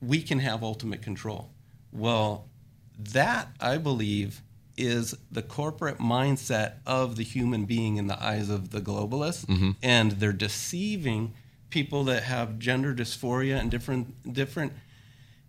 [0.01, 1.51] we can have ultimate control."
[1.91, 2.49] Well,
[2.97, 4.41] that I believe
[4.77, 9.71] is the corporate mindset of the human being in the eyes of the globalists, mm-hmm.
[9.81, 11.33] and they're deceiving
[11.69, 14.73] people that have gender dysphoria and different different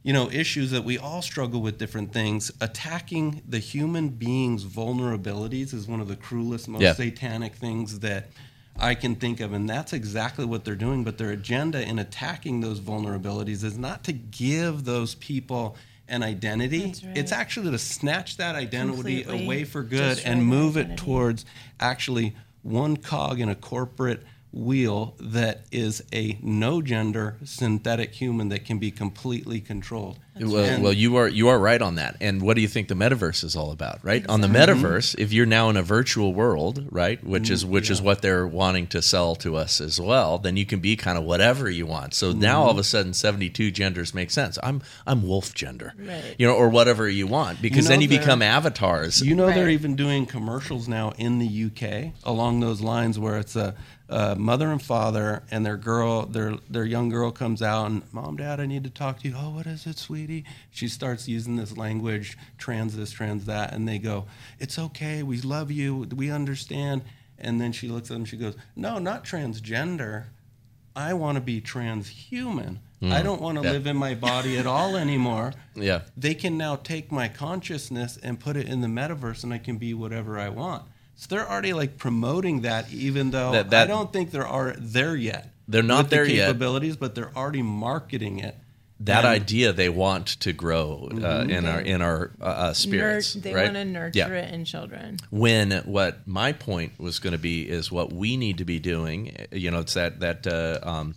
[0.08, 5.74] you know issues that we all struggle with different things attacking the human being's vulnerabilities
[5.74, 6.94] is one of the cruelest most yeah.
[6.94, 8.30] satanic things that
[8.78, 12.62] I can think of and that's exactly what they're doing but their agenda in attacking
[12.62, 15.76] those vulnerabilities is not to give those people
[16.08, 16.86] an identity.
[16.86, 17.18] Right.
[17.18, 21.44] It's actually to snatch that identity Completely away for good and move it towards
[21.80, 24.22] actually one cog in a corporate
[24.52, 30.18] wheel that is a no gender synthetic human that can be completely controlled.
[30.40, 32.16] Well, well, you are you are right on that.
[32.20, 34.22] And what do you think the metaverse is all about, right?
[34.22, 34.34] Exactly.
[34.34, 37.94] On the metaverse, if you're now in a virtual world, right, which is which yeah.
[37.94, 41.18] is what they're wanting to sell to us as well, then you can be kind
[41.18, 42.14] of whatever you want.
[42.14, 42.40] So mm-hmm.
[42.40, 44.58] now all of a sudden 72 genders make sense.
[44.62, 45.94] I'm I'm wolf gender.
[45.98, 46.36] Right.
[46.38, 49.20] You know, or whatever you want because you know then you become avatars.
[49.20, 49.54] You know right.
[49.54, 53.74] they're even doing commercials now in the UK along those lines where it's a
[54.10, 58.36] uh, mother and father and their girl their their young girl comes out and mom
[58.36, 59.34] dad i need to talk to you.
[59.36, 60.44] Oh what is it sweetie?
[60.70, 64.26] She starts using this language trans this trans that and they go
[64.58, 67.02] it's okay we love you we understand.
[67.40, 70.26] And then she looks at them she goes no not transgender.
[70.96, 72.78] I want to be transhuman.
[73.00, 73.12] Mm.
[73.12, 73.72] i don't want to yeah.
[73.72, 75.52] live in my body at all anymore.
[75.74, 76.00] Yeah.
[76.16, 79.76] They can now take my consciousness and put it in the metaverse and i can
[79.76, 80.82] be whatever i want
[81.18, 84.76] so they're already like promoting that, even though that, that, I don't think they're are
[84.78, 85.50] there yet.
[85.66, 86.46] They're not there the capabilities, yet.
[86.46, 88.54] Capabilities, but they're already marketing it.
[89.00, 91.50] That and, idea they want to grow uh, mm-hmm.
[91.50, 93.34] in our in our uh, uh spirits.
[93.34, 93.64] Nur- they right?
[93.64, 94.28] want to nurture yeah.
[94.28, 95.18] it in children.
[95.30, 99.36] When what my point was going to be is what we need to be doing.
[99.50, 100.46] You know, it's that that.
[100.46, 101.16] Uh, um,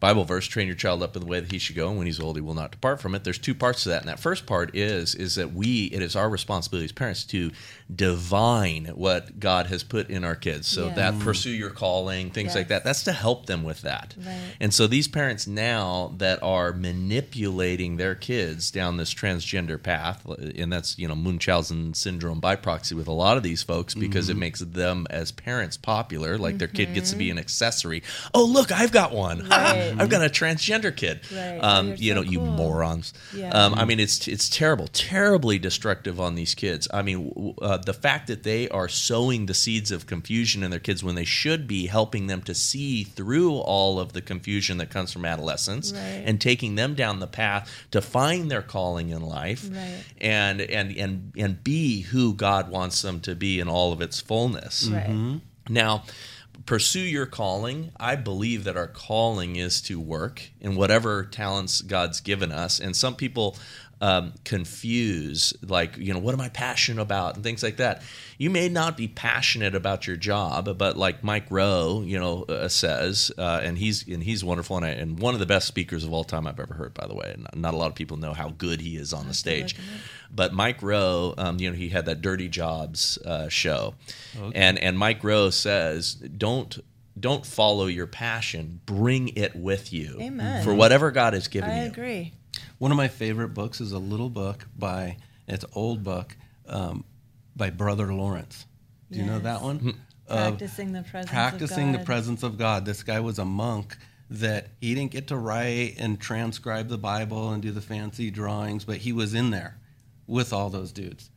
[0.00, 2.06] Bible verse, train your child up in the way that he should go, and when
[2.06, 3.22] he's old, he will not depart from it.
[3.22, 6.16] There's two parts to that, and that first part is is that we it is
[6.16, 7.50] our responsibility as parents to
[7.94, 10.66] divine what God has put in our kids.
[10.68, 10.96] So yes.
[10.96, 12.54] that pursue your calling, things yes.
[12.54, 12.84] like that.
[12.84, 14.14] That's to help them with that.
[14.18, 14.40] Right.
[14.58, 20.72] And so these parents now that are manipulating their kids down this transgender path, and
[20.72, 24.38] that's you know Munchausen syndrome by proxy with a lot of these folks because mm-hmm.
[24.38, 26.38] it makes them as parents popular.
[26.38, 26.58] Like mm-hmm.
[26.58, 27.32] their kid gets to be mm-hmm.
[27.32, 28.02] an accessory.
[28.32, 29.48] Oh look, I've got one.
[29.60, 29.89] Right.
[29.98, 31.20] I've got a transgender kid.
[31.32, 31.58] Right.
[31.58, 32.32] Um, you so know, cool.
[32.32, 33.12] you morons.
[33.34, 33.50] Yeah.
[33.50, 36.88] Um, I mean, it's it's terrible, terribly destructive on these kids.
[36.92, 40.80] I mean, uh, the fact that they are sowing the seeds of confusion in their
[40.80, 44.90] kids when they should be helping them to see through all of the confusion that
[44.90, 46.22] comes from adolescence right.
[46.24, 50.04] and taking them down the path to find their calling in life right.
[50.20, 54.20] and and and and be who God wants them to be in all of its
[54.20, 54.88] fullness.
[54.88, 55.38] Mm-hmm.
[55.68, 56.04] Now
[56.66, 57.90] pursue your calling.
[57.98, 62.80] I believe that our calling is to work in whatever talents God's given us.
[62.80, 63.56] And some people
[64.00, 68.02] um, confuse, like, you know, what am I passionate about and things like that.
[68.38, 72.68] You may not be passionate about your job, but like Mike Rowe, you know, uh,
[72.68, 76.04] says, uh, and he's and he's wonderful and, I, and one of the best speakers
[76.04, 76.94] of all time I've ever heard.
[76.94, 79.28] By the way, not, not a lot of people know how good he is on
[79.28, 79.76] the stage.
[80.30, 83.94] But Mike Rowe, um, you know, he had that Dirty Jobs uh, show,
[84.38, 84.58] okay.
[84.58, 86.78] and and Mike Rowe says, don't
[87.18, 90.64] don't follow your passion bring it with you Amen.
[90.64, 92.32] for whatever god has given I you i agree
[92.78, 96.36] one of my favorite books is a little book by it's an old book
[96.68, 97.04] um,
[97.56, 98.66] by brother lawrence
[99.10, 99.26] do yes.
[99.26, 99.90] you know that one hmm.
[100.26, 103.96] practicing the presence practicing the presence of god this guy was a monk
[104.32, 108.84] that he didn't get to write and transcribe the bible and do the fancy drawings
[108.84, 109.80] but he was in there
[110.30, 111.28] with all those dudes.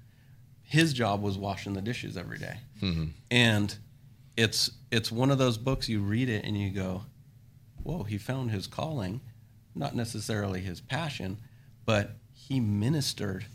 [0.62, 2.60] His job was washing the dishes every day.
[2.82, 3.06] Mm-hmm.
[3.32, 3.76] And
[4.38, 7.04] it's it's one of those books you read it and you go,
[7.82, 9.20] "Whoa, he found his calling,
[9.76, 11.38] not necessarily his passion,
[11.86, 13.46] but he ministered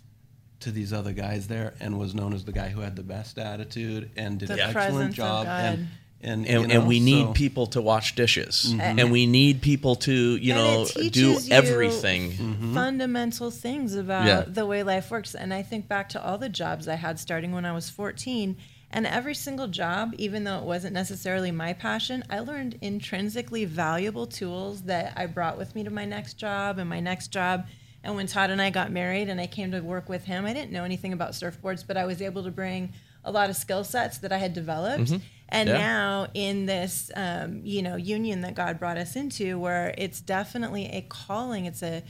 [0.61, 3.39] to these other guys there and was known as the guy who had the best
[3.39, 5.65] attitude and did The an presence excellent of job God.
[5.65, 5.89] and
[6.21, 8.99] and, and, you know, and we need so- people to wash dishes Mhm.
[9.01, 10.61] and we need people to you And
[10.97, 12.75] know do everything Mm-hmm.
[12.75, 14.41] fundamental things about Yeah.
[14.49, 15.37] the way life works.
[15.37, 18.57] And I think back to all the jobs I had starting when I was 14.
[18.91, 24.27] And every single job, even though it wasn't necessarily my passion, I learned intrinsically valuable
[24.27, 27.67] tools that I brought with me to my next job and my next job.
[28.03, 30.55] And when Todd and I got married and I came to work with him, I
[30.55, 32.93] didn't know anything about surfboards, but I was able to bring
[33.25, 35.11] a lot of skill sets that I had developed.
[35.51, 35.79] And Yeah.
[35.79, 40.87] now in this, um, you know, union that God brought us into, where it's definitely
[40.87, 42.03] a calling, it's a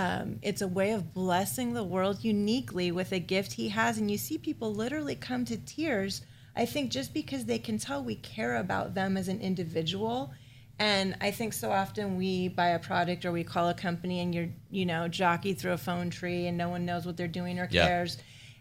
[0.00, 4.10] um, it's a way of blessing the world uniquely with a gift He has, and
[4.10, 6.22] you see people literally come to tears.
[6.56, 10.32] I think just because they can tell we care about them as an individual,
[10.78, 14.34] and I think so often we buy a product or we call a company and
[14.34, 17.58] you're you know jockey through a phone tree and no one knows what they're doing
[17.58, 17.86] or Yeah.
[17.86, 18.16] cares.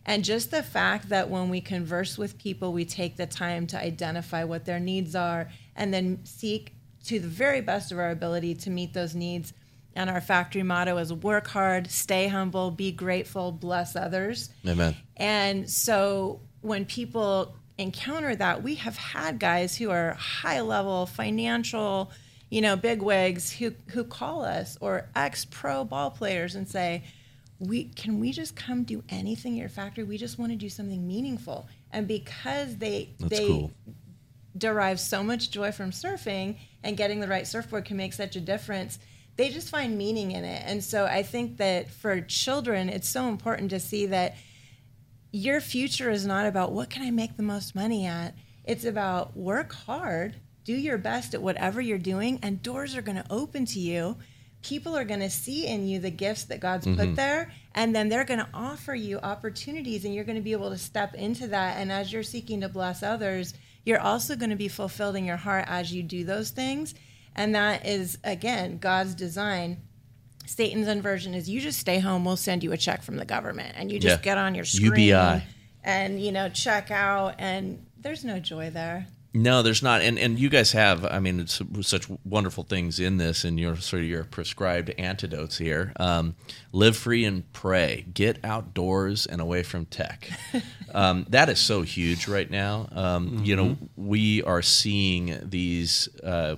[0.05, 3.77] And just the fact that when we converse with people, we take the time to
[3.79, 6.73] identify what their needs are and then seek
[7.05, 9.53] to the very best of our ability to meet those needs.
[9.99, 14.49] And our factory motto is work hard, stay humble, be grateful, bless others.
[14.65, 21.05] amen And so when people encounter that, we have had guys who are high level
[21.05, 22.11] financial,
[22.49, 27.03] you know, big wigs who who call us or ex pro ball players and say,
[27.59, 30.05] "We can we just come do anything at your factory?
[30.05, 33.71] We just want to do something meaningful." And because they That's they cool.
[34.57, 38.41] derive so much joy from surfing and getting the right surfboard can make such a
[38.41, 38.97] difference
[39.39, 40.63] they just find meaning in it.
[40.65, 44.35] And so i think that for children it's so important to see that
[45.31, 48.35] your future is not about what can i make the most money at.
[48.65, 50.35] It's about work hard
[50.65, 54.17] do your best at whatever you're doing and doors are going to open to you.
[54.61, 57.15] People are going to see in you the gifts that god's put mm-hmm.
[57.15, 60.69] there and then they're going to offer you opportunities and you're going to be able
[60.69, 61.77] to step into that.
[61.77, 63.53] And as you're seeking to bless others
[63.85, 66.93] you're also going to be fulfilled in your heart as you do those things
[67.39, 69.77] and that is again god's design
[70.45, 73.75] Satan's inversion is you just stay home, we'll send you a check from the government
[73.77, 74.23] and you just Yeah.
[74.23, 75.43] get on your screen UBI.
[75.83, 79.05] and you know check out and there's no joy there.
[79.31, 81.05] No, there's not, and and you guys have.
[81.05, 85.55] I mean, it's such wonderful things in this, and your sort of your prescribed antidotes
[85.59, 85.93] here.
[85.99, 86.35] Um,
[86.71, 88.05] live free and pray.
[88.11, 90.31] Get outdoors and away from tech.
[90.95, 92.89] um, that is so huge right now.
[92.91, 96.09] Um, You know, we are seeing these.
[96.23, 96.55] Uh,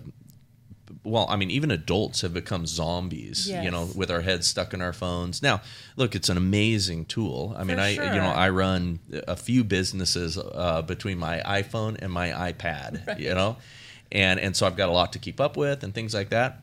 [1.03, 3.49] well, I mean, even adults have become zombies.
[3.63, 5.41] You know, with our heads stuck in our phones.
[5.41, 5.61] Now,
[5.95, 7.55] look, it's an amazing tool.
[7.57, 8.27] I mean, For I you know.
[8.29, 13.17] I run a few businesses uh, between my iPhone and my iPad.
[13.21, 13.57] You know,
[14.11, 16.61] and and so I've got a lot to keep up with and things like that.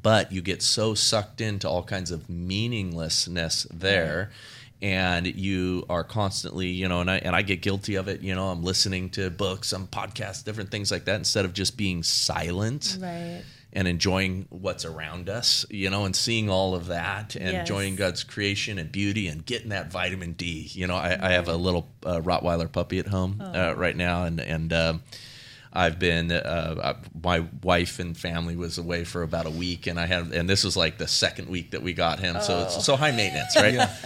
[0.00, 4.30] But you get so sucked into all kinds of meaninglessness there.
[4.82, 8.20] And you are constantly, you know, and I and I get guilty of it.
[8.20, 11.78] You know, I'm listening to books, I'm podcasts, different things like that, instead of just
[11.78, 13.42] being silent Right.
[13.72, 17.60] and enjoying what's around us, you know, and seeing all of that and Yes.
[17.60, 20.68] enjoying God's creation and beauty and getting that vitamin D.
[20.72, 24.24] You know, I, I have a little uh, Rottweiler puppy at home uh, right now,
[24.24, 25.02] and and um,
[25.72, 30.04] I've been uh, my wife and family was away for about a week, and I
[30.04, 32.94] had and this was like the second week that we got him, so it's so
[32.96, 33.88] high maintenance, right?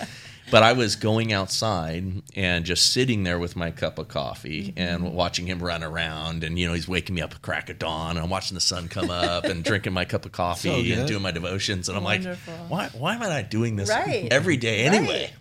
[0.51, 4.79] But I was going outside and just sitting there with my cup of coffee mm-hmm.
[4.79, 6.45] and watching him run around.
[6.45, 8.17] And, you know, he's waking me up at crack of dawn.
[8.17, 11.09] And I'm watching the sun come up and drinking my cup of coffee So and
[11.09, 11.89] doing my devotions.
[11.89, 12.55] And I'm Wonderful.
[12.55, 14.29] like, why, why am I not doing this Right.
[14.31, 15.23] every day anyway?
[15.25, 15.33] Right.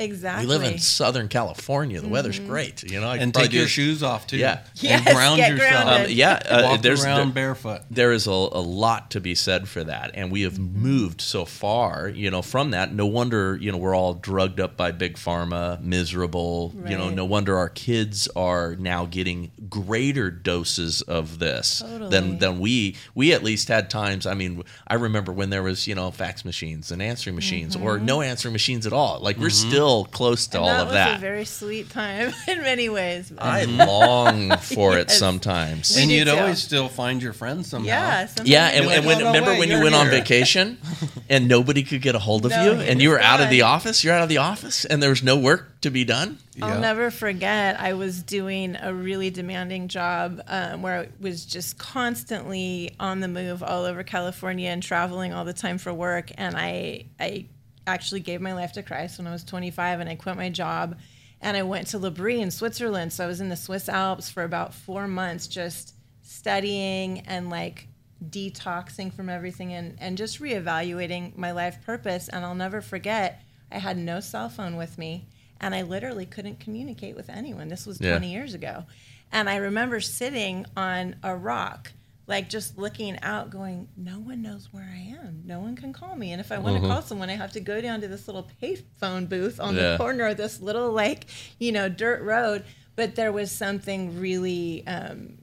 [0.00, 0.46] Exactly.
[0.46, 2.00] We live in Southern California.
[2.00, 2.84] The weather's great.
[2.84, 4.36] You know, I and take your do- shoes off too.
[4.36, 4.60] Yeah.
[4.76, 5.84] Yes, and ground get yourself.
[5.84, 6.10] grounded.
[6.10, 7.80] Um, yeah, uh, Walk there's around there- barefoot.
[7.90, 10.82] there is a, a lot to be said for that and we have Mm-hmm.
[10.82, 14.76] moved so far you know from that no wonder you know we're all drugged up
[14.76, 21.00] by big pharma miserable you know no wonder our kids are now getting greater doses
[21.02, 22.10] of this Totally.
[22.10, 25.86] than than we we at least had times i mean i remember when there was
[25.86, 29.50] you know fax machines and answering machines or no answering machines at all like we're
[29.50, 30.66] still close to Mm-hmm.
[30.66, 33.32] And all that of was that a very sweet time in many ways.
[33.38, 36.34] i long for it sometimes and you'd too.
[36.34, 37.86] always still find your friends somehow.
[37.88, 38.26] yeah.
[38.26, 38.90] sometimes Yeah, and, do.
[38.90, 40.78] and when, no, no, remember wait, when you you're went on vacation
[41.28, 43.62] and nobody could get a hold of No, you, and you were out of the
[43.62, 46.38] office, you're out of the office, and there was no work to be done.
[46.60, 46.80] I'll Yeah.
[46.80, 47.78] never forget.
[47.78, 53.28] I was doing a really demanding job um, where I was just constantly on the
[53.28, 56.32] move all over California and traveling all the time for work.
[56.36, 57.46] And I, I
[57.88, 60.96] actually gave my life to Christ when I was 25, and I quit my job.
[61.40, 63.12] And I went to L'Abri in Switzerland.
[63.12, 67.86] So I was in the Swiss Alps for about four months, just studying and like
[68.28, 72.28] detoxing from everything and, and just reevaluating my life purpose.
[72.28, 75.26] And I'll never forget, I had no cell phone with me
[75.60, 77.68] and I literally couldn't communicate with anyone.
[77.68, 78.12] This was Yeah.
[78.12, 78.84] 20 years ago.
[79.32, 81.92] And I remember sitting on a rock,
[82.28, 85.42] like just looking out, going, No one knows where I am.
[85.44, 86.30] No one can call me.
[86.30, 88.48] And if I want to call someone, I have to go down to this little
[88.62, 89.92] payphone booth on Yeah.
[89.92, 91.24] the corner of this little, like,
[91.58, 92.64] you know, dirt road.
[92.94, 95.38] But there was something really um,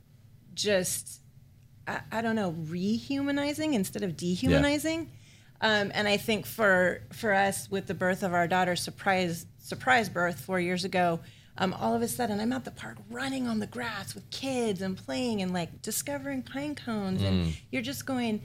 [0.53, 1.21] just
[1.87, 5.11] I, I don't know, rehumanizing instead of dehumanizing.
[5.61, 10.09] Um, and I think for for us with the birth of our daughter, surprise surprise
[10.09, 11.19] birth four years ago,
[11.57, 14.81] um, all of a sudden I'm at the park running on the grass with kids
[14.81, 18.41] and playing and like discovering pine cones, and you're just going.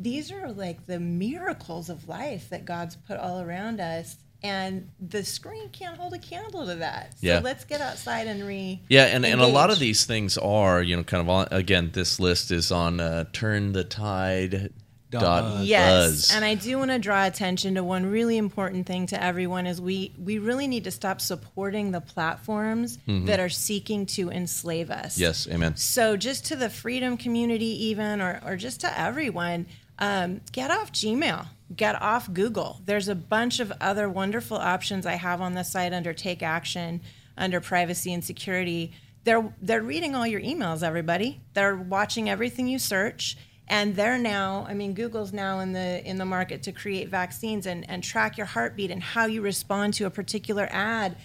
[0.00, 5.24] These are like the miracles of life that God's put all around us, and the
[5.24, 7.14] screen can't hold a candle to that.
[7.14, 7.40] So Yeah.
[7.40, 8.80] let's get outside and re.
[8.88, 11.90] Yeah, and, and a lot of these things are, you know, kind of on, again,
[11.94, 14.72] this list is on uh, turn the tide
[15.10, 16.32] dot Dot Yes, buzz.
[16.34, 19.80] and I do want to draw attention to one really important thing to everyone is
[19.80, 25.14] we we really need to stop supporting the platforms that are seeking to enslave us.
[25.14, 25.22] Mm-hmm.
[25.22, 25.76] yes, amen.
[25.76, 29.66] So just to the freedom community, even or or just to everyone,
[29.98, 32.80] um, get off Gmail, get off Google.
[32.84, 37.00] There's a bunch of other wonderful options I have on the site under Take Action,
[37.36, 38.92] under Privacy and Security.
[39.24, 41.40] They're they're reading all your emails, everybody.
[41.54, 43.36] They're watching everything you search.
[43.68, 47.66] And they're now, I mean, Google's now in the in the market to create vaccines
[47.66, 51.16] and, and track your heartbeat and how you respond to a particular ad.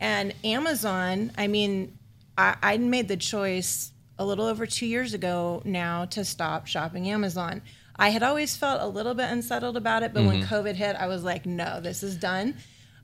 [0.00, 1.96] And Amazon, I mean,
[2.36, 7.08] I, I made the choice a little over two years ago now to stop shopping
[7.08, 7.62] Amazon.
[7.96, 11.06] I had always felt a little bit unsettled about it, but when COVID hit, I
[11.06, 12.56] was like, no, this is done.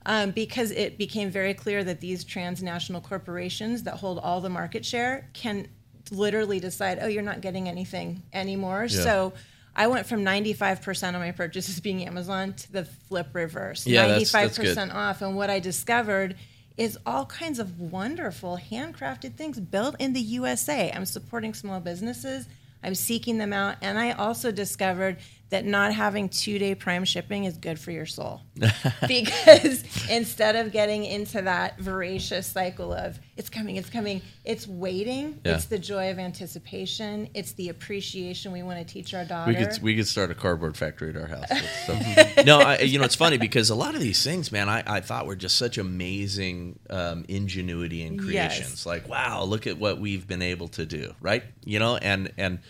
[0.06, 4.84] Um, because it became very clear that these transnational corporations that hold all the market
[4.84, 5.68] share can
[6.10, 8.86] literally decide, oh, you're not getting anything anymore.
[8.88, 9.02] Yeah.
[9.02, 9.32] So
[9.76, 13.86] I went from 95% of my purchases being Amazon to the flip reverse.
[13.86, 14.76] Yeah, that's- that's good.
[14.76, 15.22] 95% off.
[15.22, 16.36] And what I discovered
[16.76, 20.90] is all kinds of wonderful handcrafted things built in the USA.
[20.92, 22.46] I'm supporting small businesses.
[22.82, 23.76] I'm seeking them out.
[23.82, 25.18] And I also discovered
[25.50, 28.40] that not having two day prime shipping is good for your soul.
[29.08, 35.40] because instead of getting into that voracious cycle of it's coming, it's coming, it's waiting.
[35.44, 35.54] Yeah.
[35.54, 37.28] It's the joy of anticipation.
[37.34, 39.50] It's the appreciation we want to teach our daughter.
[39.50, 41.50] We could we could start a cardboard factory at our house.
[42.44, 45.00] No, I, you know it's funny because a lot of these things, man, I, I
[45.00, 48.24] thought were just such amazing um, ingenuity and Yes.
[48.24, 48.86] creations.
[48.86, 51.42] Like, wow, look at what we've been able to do, right?
[51.64, 52.60] You know, and and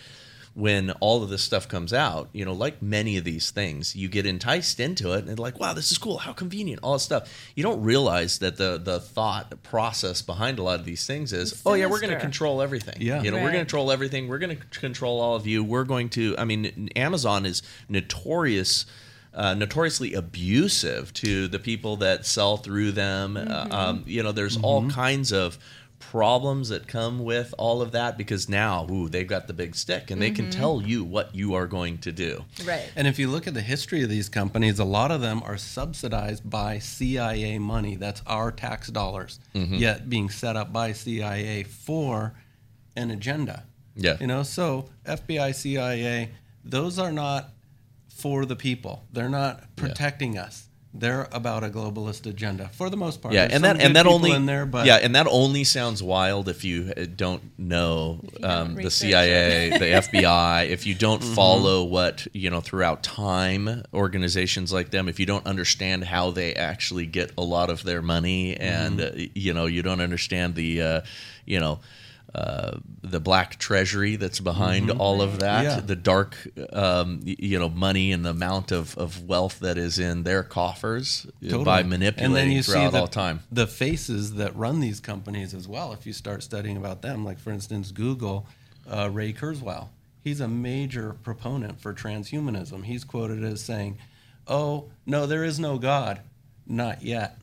[0.60, 4.08] when all of this stuff comes out, you know, like many of these things, you
[4.08, 7.50] get enticed into it and like, wow, this is cool, how convenient, all this stuff.
[7.56, 11.52] You don't realize that the the thought process behind a lot of these things is,
[11.52, 12.96] It's oh yeah, we're going to control everything.
[13.00, 13.22] Yeah.
[13.22, 14.28] you know, we're going to control everything.
[14.28, 15.64] We're going to control all of you.
[15.64, 16.34] We're going to.
[16.38, 18.86] I mean, Amazon is notorious.
[19.32, 23.36] Uh, notoriously abusive to the people that sell through them.
[23.36, 25.56] Uh, um, you know, there's all kinds of
[26.10, 30.10] problems that come with all of that because now, ooh, they've got the big stick
[30.10, 30.60] and they can mm-hmm.
[30.60, 32.44] tell you what you are going to do.
[32.64, 32.90] right.
[32.96, 35.56] And if you look at the history of these companies, a lot of them are
[35.56, 37.94] subsidized by CIA money.
[37.94, 39.76] That's our tax dollars, mm-hmm.
[39.76, 42.34] yet being set up by CIA for
[42.96, 43.62] an agenda.
[43.94, 44.16] Yeah.
[44.20, 46.30] You know, so FBI, CIA,
[46.64, 47.50] those are not
[48.08, 49.04] for the people.
[49.12, 50.66] They're not protecting us.
[50.92, 53.32] They're about a globalist agenda for the most part.
[53.32, 56.02] Yeah, There's and that and that only in there, but yeah, and that only sounds
[56.02, 59.78] wild if you uh, don't know you um, the CIA, the
[60.18, 65.26] FBI, if you don't follow what you know throughout time organizations like them, if you
[65.26, 69.66] don't understand how they actually get a lot of their money, and uh, you know
[69.66, 71.00] you don't understand the uh,
[71.44, 71.78] you know.
[72.32, 75.80] Uh, the black treasury that's behind all of that, Yeah.
[75.80, 76.36] the dark,
[76.72, 81.26] um, you know, money and the amount of, of wealth that is in their coffers
[81.26, 81.64] uh, Totally.
[81.64, 83.40] by and then manipulating you see throughout the, all time.
[83.50, 85.92] the faces that run these companies as well.
[85.92, 88.46] If you start studying about them, like for instance, Google,
[88.88, 89.88] uh, Ray Kurzweil,
[90.20, 92.84] he's a major proponent for transhumanism.
[92.84, 93.98] He's quoted as saying,
[94.46, 96.20] "Oh no, there is no God,
[96.64, 97.38] not yet."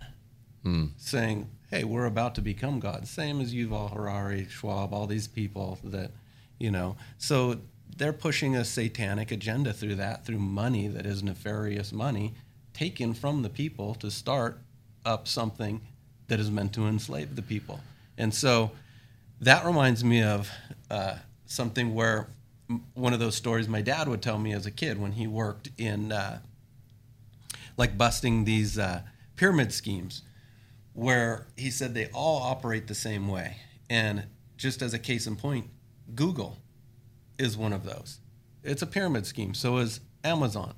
[0.97, 5.79] Saying, "Hey, we're about to become God." Same as Yuval Harari, Schwab, all these people
[5.83, 6.11] that,
[6.59, 7.59] you know, so
[7.95, 12.33] they're pushing a satanic agenda through that, through money that is nefarious money
[12.73, 14.59] taken from the people to start
[15.03, 15.81] up something
[16.27, 17.79] that is meant to enslave the people.
[18.17, 18.71] And so
[19.41, 20.51] that reminds me of
[20.91, 21.15] uh,
[21.45, 22.27] something where
[22.93, 25.69] one of those stories my dad would tell me as a kid when he worked
[25.77, 26.39] in uh,
[27.77, 29.01] like busting these uh,
[29.37, 30.23] pyramid schemes
[30.97, 33.57] where he said they all operate the same way.
[33.87, 34.23] And
[34.57, 35.67] just as a case in point,
[36.15, 36.57] Google
[37.37, 38.17] is one of those.
[38.63, 39.53] It's a pyramid scheme.
[39.53, 40.73] So is Amazon.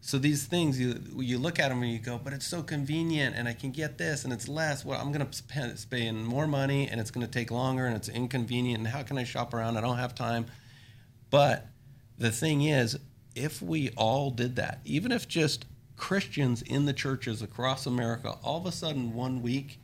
[0.00, 3.36] So these things you you look at them and you go, but it's so convenient,
[3.36, 4.84] and I can get this, and it's less.
[4.84, 8.08] Well, I'm going to spend more money, and it's going to take longer, and it's
[8.08, 8.78] inconvenient.
[8.78, 9.76] And how can I shop around?
[9.76, 10.46] I don't have time.
[11.30, 11.68] But
[12.18, 12.98] the thing is,
[13.36, 15.64] if we all did that, even if just
[16.00, 19.78] Christians in the churches across America all of a sudden one week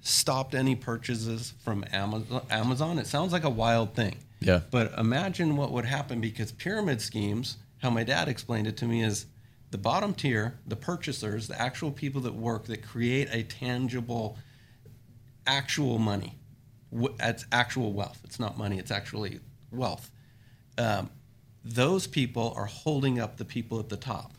[0.00, 4.18] stopped any purchases from Amazon, Amazon, it sounds like a wild thing.
[4.40, 4.60] Yeah.
[4.70, 9.02] But imagine what would happen because pyramid schemes, how my dad explained it to me
[9.02, 9.24] is
[9.70, 14.36] the bottom tier, the purchasers, the actual people that work that create a tangible
[15.46, 16.34] actual money.
[17.20, 18.20] It's actual wealth.
[18.22, 19.40] It's not money, it's actually
[19.72, 20.10] wealth.
[20.76, 21.08] Um,
[21.64, 24.34] those people are holding up the people at the top.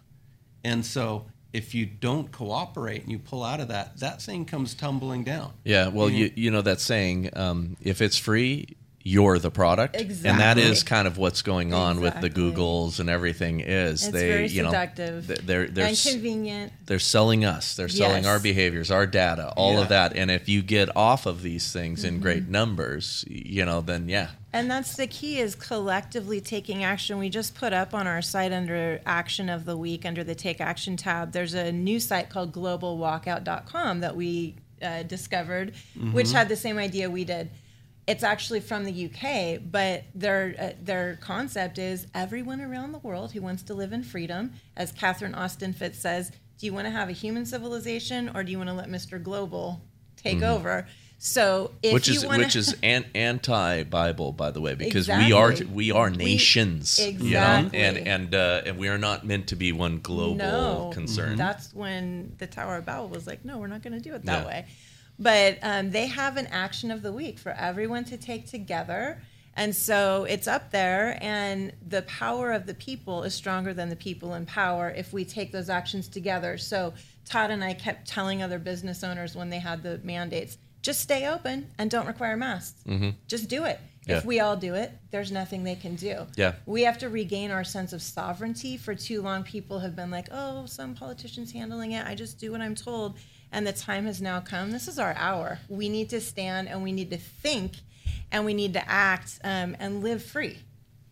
[0.63, 4.73] And so if you don't cooperate and you pull out of that, that thing comes
[4.73, 5.53] tumbling down.
[5.63, 10.29] Yeah, well, you you know that saying, um, if it's free, you're the product, exactly.
[10.29, 12.29] and that is kind of what's going on exactly.
[12.29, 13.61] with the Googles and everything.
[13.61, 16.73] Is it's they, very you know, seductive they're they're and convenient.
[16.85, 17.75] They're selling us.
[17.75, 18.27] They're selling Yes.
[18.27, 19.81] our behaviors, our data, all Yeah.
[19.81, 20.15] of that.
[20.15, 22.51] And if you get off of these things in great Mm-hmm.
[22.51, 27.19] numbers, you know, then yeah, And that's the key is collectively taking action.
[27.19, 30.59] We just put up on our site under action of the week under the take
[30.59, 31.31] action tab.
[31.31, 35.73] There's a new site called globalwalkout.com that we uh, discovered,
[36.13, 37.51] which had the same idea we did.
[38.07, 43.33] It's actually from the UK, but their uh, their concept is everyone around the world
[43.33, 46.91] who wants to live in freedom, as Catherine Austin Fitts says, do you want to
[46.91, 49.21] have a human civilization or do you want to let Mr.
[49.21, 49.81] Global
[50.17, 50.87] take over?
[51.21, 55.33] So if which you is wanna, which is an, anti-Bible, by the way, because we
[55.33, 57.79] are we are We- nations, you know, Exactly.
[57.79, 61.35] and and uh, and we are not meant to be one global no, concern.
[61.35, 64.25] That's when the Tower of Babel was like, no, we're not going to do it
[64.25, 64.47] that Yeah.
[64.47, 64.65] way.
[65.19, 69.21] But um, they have an action of the week for everyone to take together.
[69.55, 73.95] And so it's up there, and the power of the people is stronger than the
[73.97, 76.57] people in power if we take those actions together.
[76.57, 76.93] So
[77.25, 81.27] Todd and I kept telling other business owners when they had the mandates just stay
[81.27, 82.81] open and don't require masks.
[83.27, 83.79] Just do it.
[84.05, 84.17] Yeah.
[84.17, 86.25] If we all do it, there's nothing they can do.
[86.35, 86.53] Yeah.
[86.65, 88.75] We have to regain our sense of sovereignty.
[88.77, 92.07] For too long, people have been like, oh, some politician's handling it.
[92.07, 93.17] I just do what I'm told.
[93.51, 94.71] And the time has now come.
[94.71, 95.59] This is our hour.
[95.69, 97.73] We need to stand and we need to think
[98.31, 100.57] and we need to act um, and live free.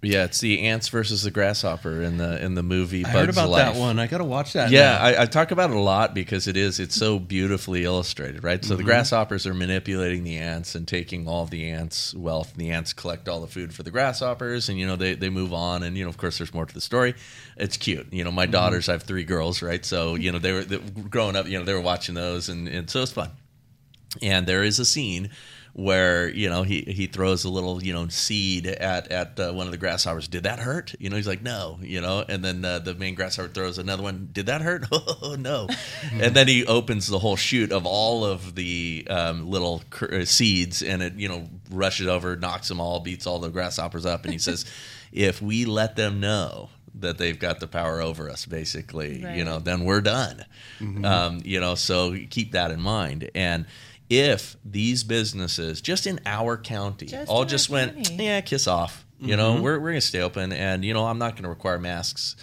[0.07, 3.03] Yeah, it's the ants versus the grasshopper in the in the movie.
[3.05, 3.73] I Bugs heard about Life.
[3.73, 3.99] that one.
[3.99, 4.71] I got to watch that.
[4.71, 4.97] Yeah.
[4.99, 8.63] I, I talk about it a lot because it is it's so beautifully illustrated, right?
[8.63, 8.87] So the Mm-hmm.
[8.87, 12.93] grasshoppers are manipulating the ants and taking all of the ants' wealth, and the ants
[12.93, 15.97] collect all the food for the grasshoppers, and you know they they move on, and
[15.97, 17.13] you know of course there's more to the story.
[17.57, 18.31] It's cute, you know.
[18.31, 18.51] My Mm-hmm.
[18.53, 19.83] daughters, I have three girls, right?
[19.85, 22.67] So you know they were they, growing up, you know they were watching those, and,
[22.67, 23.31] and so it's fun.
[24.21, 25.31] And there is a scene
[25.77, 29.67] where you know he he throws a little you know seed at at uh, one
[29.67, 30.27] of the grasshoppers.
[30.27, 30.95] Did that hurt?
[30.99, 32.25] You know he's like no, you know.
[32.27, 34.29] And then uh, the main grasshopper throws another one.
[34.33, 34.85] Did that hurt?
[35.19, 35.67] Oh no!
[36.11, 40.25] and then he opens the whole shoot of all of the um, little cr- uh,
[40.25, 44.23] seeds, and it you know rushes over, knocks them all, beats all the grasshoppers up,
[44.23, 44.65] and he says,
[45.11, 49.59] "If we let them know." That they've got the power over us, basically, you know,
[49.59, 50.43] then we're done.
[51.05, 53.29] Um, you know, so keep that in mind.
[53.35, 53.67] And
[54.09, 58.25] if these businesses just in our county Just all just went, county.
[58.25, 59.05] yeah, kiss off.
[59.19, 59.63] You know, mm-hmm.
[59.63, 62.35] we're we're gonna stay open, and you know, I'm not gonna require masks.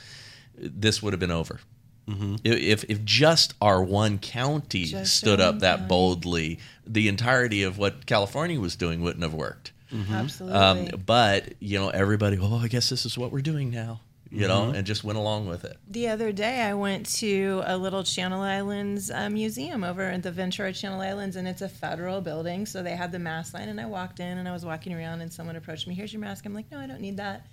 [0.56, 1.60] This would have been over.
[2.08, 2.36] Mm-hmm.
[2.44, 5.88] If if just our one county Just stood up that county.
[5.88, 9.72] boldly, the entirety of what California was doing wouldn't have worked.
[9.92, 10.12] Mm-hmm.
[10.12, 10.58] Absolutely.
[10.58, 14.00] Um, but you know, everybody, oh, I guess this is what we're doing now.
[14.34, 15.78] You know, and just went along with it.
[15.88, 20.32] the other day I went to a little Channel Islands uh, museum over at the
[20.32, 22.66] Ventura Channel Islands, and it's a federal building.
[22.66, 25.20] So they had the mask line, and I walked in and I was walking around,
[25.20, 25.94] and someone approached me.
[25.94, 26.44] Here's your mask.
[26.46, 27.46] I'm like, no, I don't need that.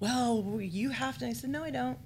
[0.00, 1.26] Well, you have to.
[1.26, 1.98] I said, no, I don't.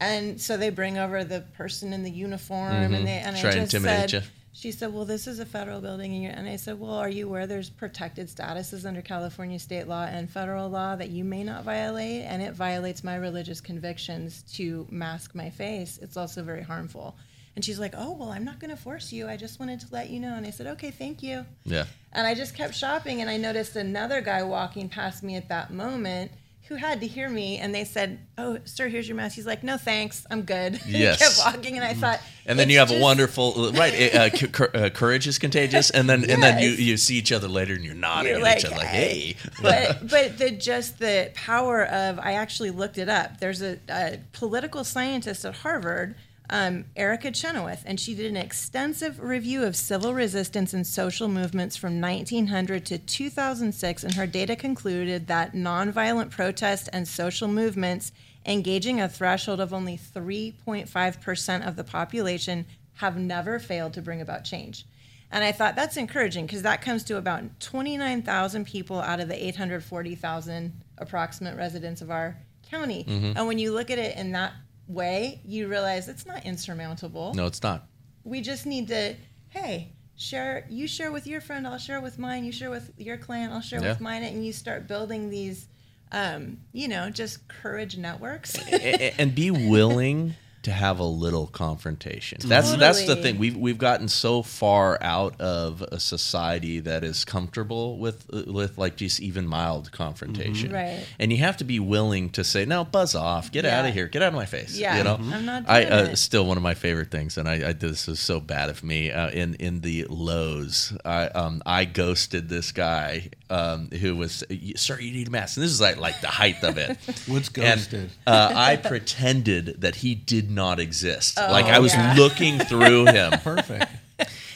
[0.00, 3.52] And so they bring over the person in the uniform, and they and Try I
[3.52, 4.28] to just intimidate said, you.
[4.62, 7.48] She said, "Well, this is a federal building," and, I said, "Well, are you aware
[7.48, 12.22] there's protected statuses under California state law and federal law that you may not violate,
[12.22, 15.98] and it violates my religious convictions to mask my face.
[16.00, 17.16] It's also very harmful."
[17.56, 19.26] And she's like, "Oh, well, I'm not going to force you.
[19.26, 21.86] I just wanted to let you know." And I said, "Okay, thank you." Yeah.
[22.12, 25.72] And I just kept shopping, and I noticed another guy walking past me at that
[25.72, 26.30] moment
[26.72, 29.62] who had to hear me, and they said, "Oh, sir, here's your mask." He's like,
[29.62, 31.18] "No, thanks, I'm good." Yes.
[31.18, 33.92] kept walking, and I thought, And then you have a wonderful right.
[34.14, 37.48] Uh, c- uh, courage is contagious, and then and then you, you see each other
[37.48, 40.50] later, and you're nodding You're at each like, other like, "Hey." "Hey." but but the
[40.50, 43.38] just the power of I actually looked it up.
[43.38, 46.14] There's a, a political scientist at Harvard.
[46.52, 51.78] Um, Erica Chenoweth, and she did an extensive review of civil resistance and social movements
[51.78, 58.12] from 1900 to 2006, and her data concluded that nonviolent protest and social movements
[58.44, 62.66] engaging a threshold of only 3.5% of the population
[62.96, 64.84] have never failed to bring about change.
[65.30, 69.46] And I thought that's encouraging because that comes to about 29,000 people out of the
[69.46, 72.36] 840,000 approximate residents of our
[72.70, 73.04] county.
[73.04, 73.38] Mm-hmm.
[73.38, 74.52] And when you look at it in that
[74.86, 77.32] way, you realize it's not insurmountable.
[77.34, 77.86] No, it's not.
[78.24, 79.14] We just need to,
[79.50, 80.66] hey, share.
[80.70, 82.44] You share with your friend, I'll share with mine.
[82.44, 83.90] You share with your clan, I'll share Yeah.
[83.90, 85.68] with mine, and you start building these,
[86.12, 88.56] um, you know, just courage networks.
[88.70, 92.38] And be willing to have a little confrontation.
[92.44, 93.38] That's that's the thing.
[93.38, 98.96] We've we've gotten so far out of a society that is comfortable with with like
[98.96, 100.70] just even mild confrontation.
[100.70, 100.74] Mhm.
[100.74, 101.06] Right.
[101.18, 103.50] And you have to be willing to say, "No, buzz off.
[103.50, 103.80] Get Yeah.
[103.80, 104.06] out of here.
[104.08, 104.98] Get out of my face." Yeah.
[104.98, 105.16] You know.
[105.16, 105.32] Mhm.
[105.32, 108.20] I'm not I uh, still one of my favorite things, and I, I this is
[108.20, 109.10] so bad of me.
[109.10, 114.42] Uh, in in the Lowe's, I um I ghosted this guy um who was,
[114.76, 116.96] "Sir, you need a mask." And this is like like the height of it.
[117.26, 118.10] What's And, ghosted?
[118.26, 121.38] uh, I pretended that he did not exist.
[121.40, 122.14] Oh, like I was yeah.
[122.16, 123.32] looking through him.
[123.44, 123.90] Perfect.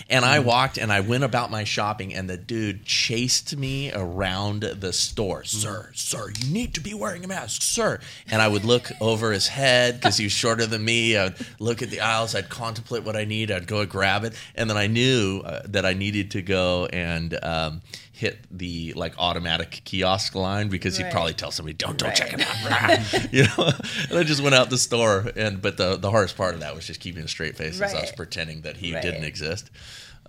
[0.09, 4.60] And I walked and I went about my shopping, and the dude chased me around
[4.62, 5.43] the store.
[5.43, 7.98] Sir, sir, you need to be wearing a mask, sir.
[8.31, 11.16] And I would look over his head because he was shorter than me.
[11.16, 14.35] I'd look at the aisles, I'd contemplate what I need, I'd go and grab it.
[14.55, 17.82] And then I knew uh, that I needed to go and um,
[18.16, 22.40] hit the like automatic kiosk line because he'd probably tell somebody, don't, don't check it
[22.40, 23.32] out.
[23.32, 23.70] you know,
[24.09, 25.26] and I just went out the store.
[25.36, 27.93] And but the, the hardest part of that was just keeping a straight face as
[27.93, 29.02] I was pretending that he Right.
[29.02, 29.70] didn't exist.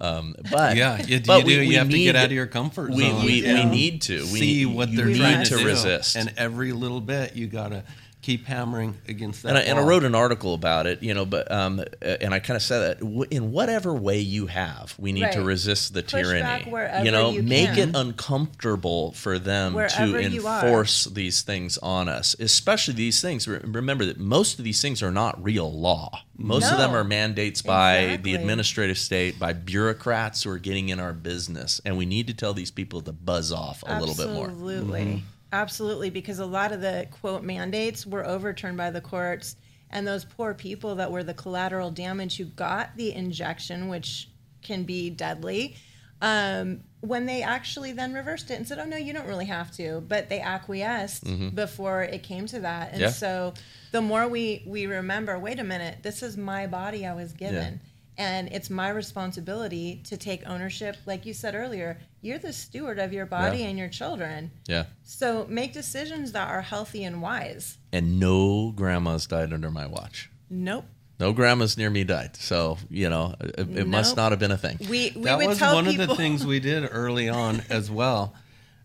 [0.01, 1.47] Um, but Yeah, you, but you do.
[1.47, 2.97] we- you we have to get out of your comfort zone.
[2.97, 3.69] we, we Yeah.
[3.69, 5.65] need to we see need, what they're need trying to do.
[5.65, 6.17] resist.
[6.17, 7.83] and every little bit you gotta
[8.27, 9.49] keep hammering against that.
[9.49, 12.33] and I, and I wrote an article about it, you know, but um, uh, and
[12.33, 16.03] I kind of said that in whatever way you have, we need to resist the
[16.03, 16.41] Push tyranny.
[16.41, 17.89] back wherever you know, you make can.
[17.89, 23.47] it uncomfortable for them Wherever to enforce these things on us, especially these things.
[23.47, 26.19] Remember that most of these things are not real law.
[26.35, 28.31] Most of them are mandates by Exactly.
[28.33, 32.33] the administrative state, by bureaucrats who are getting in our business, and we need to
[32.33, 34.47] tell these people to buzz off a little bit more.
[34.49, 35.23] Absolutely.
[35.51, 39.55] Absolutely, because a lot of the quote mandates were overturned by the courts,
[39.89, 44.29] and those poor people that were the collateral damage who got the injection, which
[44.61, 45.77] can be deadly,
[46.21, 49.71] um, when they actually then reversed it and said, "Oh no, you don't really have
[49.77, 51.23] to," but they acquiesced
[51.55, 53.03] before it came to that, and Mm-hmm.
[53.03, 53.09] Yeah.
[53.11, 53.53] so
[53.91, 57.79] the more we we remember, wait a minute, this is my body I was given.
[58.19, 60.97] And it's my responsibility to take ownership.
[61.05, 63.67] Like you said earlier, you're the steward of your body Yeah.
[63.67, 64.51] and your children.
[64.67, 64.85] Yeah.
[65.03, 67.77] So make decisions that are healthy and wise.
[67.91, 70.29] And no grandmas died under my watch.
[70.49, 70.85] Nope.
[71.19, 72.35] No grandmas near me died.
[72.35, 74.77] So, you know, it, it must not have been a thing.
[74.81, 77.63] We we that would was tell one people of the things we did early on
[77.69, 78.35] as well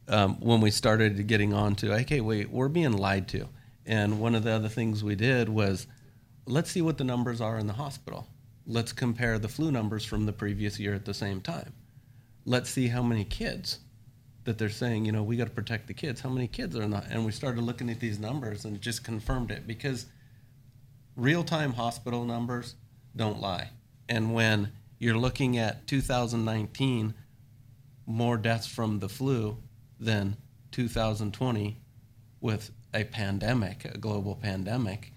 [0.09, 3.48] um, when we started getting on to okay wait we're being lied to
[3.86, 5.86] and one of the other things we did was
[6.47, 8.27] let's see what the numbers are in the hospital
[8.66, 11.73] let's compare the flu numbers from the previous year at the same time
[12.44, 13.78] let's see how many kids
[14.44, 16.89] that they're saying you know we got to protect the kids how many kids are
[16.89, 20.06] not and we started looking at these numbers and just confirmed it because
[21.16, 22.74] real-time hospital numbers
[23.14, 23.70] don't lie.
[24.09, 27.14] And when you're looking at 2019,
[28.06, 29.59] more deaths from the flu
[30.01, 30.36] than
[30.73, 31.77] 2020
[32.40, 35.12] with a pandemic, a global pandemic,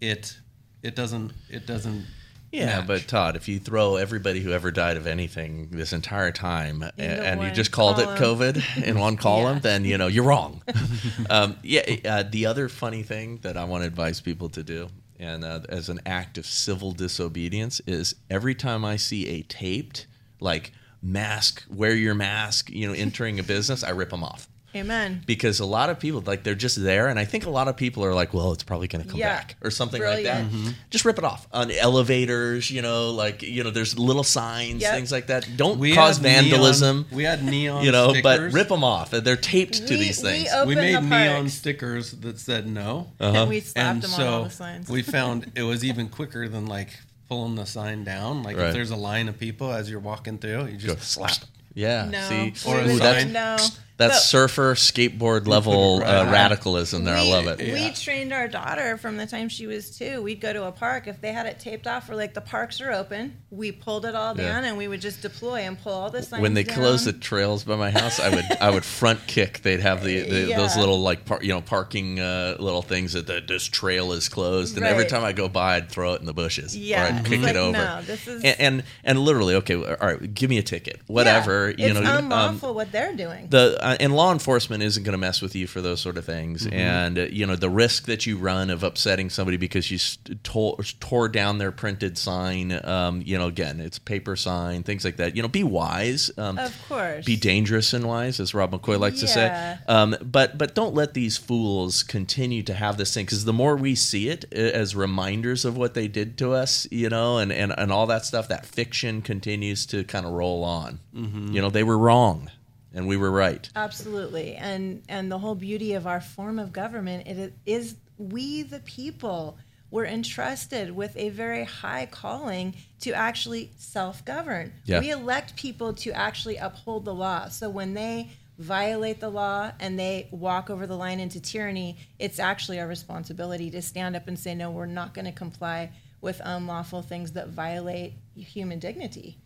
[0.00, 0.38] it
[0.82, 2.04] it doesn't it doesn't
[2.52, 2.86] Yeah, match.
[2.86, 6.92] but Todd, if you throw everybody who ever died of anything this entire time a-
[7.00, 8.06] and you just called it.
[8.06, 9.60] COVID in one column, Yeah.
[9.60, 10.62] then you know you're wrong.
[11.30, 14.88] um, yeah, uh, the other funny thing that I want to advise people to do,
[15.18, 20.06] and uh, as an act of civil disobedience, is every time I see a taped
[20.38, 20.72] like
[21.02, 24.46] mask, wear your mask, you know, entering a business, I rip them off.
[24.74, 25.22] Amen.
[25.26, 27.76] because a lot of people like they're just there and i think a lot of
[27.76, 29.34] people are like well it's probably going to come Yeah.
[29.36, 30.76] back or something like that Brilliant.
[30.90, 34.94] just rip it off on elevators you know like you know there's little signs Yep.
[34.94, 38.52] things like that don't we cause had neon- vandalism we had neon you know but
[38.52, 42.38] rip them off they're taped to We- these things opened we made neon stickers that
[42.38, 43.10] said no.
[43.20, 43.40] Uh-huh.
[43.42, 44.88] And we slapped and them so on all the signs.
[44.88, 46.88] we found it was even quicker than like
[47.28, 48.42] pulling the sign down.
[48.42, 48.68] Like Right.
[48.68, 51.32] if there's a line of people as you're walking through, you Go just slap
[51.74, 52.20] yeah no.
[52.28, 53.32] see Or a would- sign.
[53.32, 53.56] No.
[53.98, 57.14] That's But- surfer skateboard level uh, radicalism there.
[57.14, 57.58] I love it.
[57.58, 57.92] We Yeah.
[57.92, 60.22] trained our daughter from the time she was two.
[60.22, 61.06] We'd go to a park.
[61.06, 63.36] If they had it taped off, we're like, the parks are open.
[63.50, 64.48] We pulled it all Yeah.
[64.48, 66.76] down and we would just deploy and pull all the signs When they down.
[66.78, 69.62] closed the trails by my house, I would I would front kick.
[69.62, 73.26] They'd have the, the those little like par, you know parking uh, little things that
[73.26, 76.26] the, this trail is closed, and every time I go by, I'd throw it in
[76.26, 77.72] the bushes Yeah, or I'd kick like, it over.
[77.76, 81.70] no, this is- and, and and literally, okay, all right, give me a ticket, whatever.
[81.76, 83.48] Yeah, you it's know, um, unlawful what they're doing.
[83.50, 86.24] the uh, and law enforcement isn't going to mess with you for those sort of
[86.24, 86.74] things Mm-hmm.
[86.74, 90.42] and uh, you know the risk that you run of upsetting somebody because you st-
[90.44, 95.16] tore, tore down their printed sign um, you know again it's paper sign things like
[95.16, 97.24] that you know be wise um, Of course.
[97.24, 101.14] be dangerous and wise as rob mccoy likes to say um, but but don't let
[101.14, 104.94] these fools continue to have this thing because the more we see it uh, as
[104.96, 108.48] reminders of what they did to us you know and and, and all that stuff
[108.48, 111.52] that fiction continues to kind of roll on Mm-hmm.
[111.54, 112.50] you know they were wrong
[112.94, 117.26] and we were right Absolutely, and and the whole beauty of our form of government
[117.26, 119.58] it is- we the people
[119.90, 124.72] were entrusted with a very high calling to actually self-govern.
[124.86, 125.00] Yeah.
[125.00, 127.48] We elect people to actually uphold the law.
[127.48, 132.38] So when they violate the law and they walk over the line into tyranny, it's
[132.38, 135.90] actually our responsibility to stand up and say, no, we're not going to comply
[136.22, 139.36] with unlawful things that violate human dignity.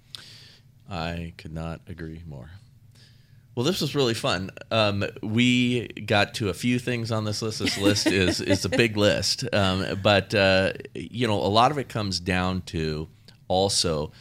[0.89, 2.51] I could not agree more.
[3.57, 4.51] Well, this was really fun.
[4.71, 7.59] Um, we got to a few things on this list.
[7.59, 11.79] This list is is a big list, um, but uh, you know, a lot of
[11.79, 13.09] it comes down to
[13.49, 14.13] also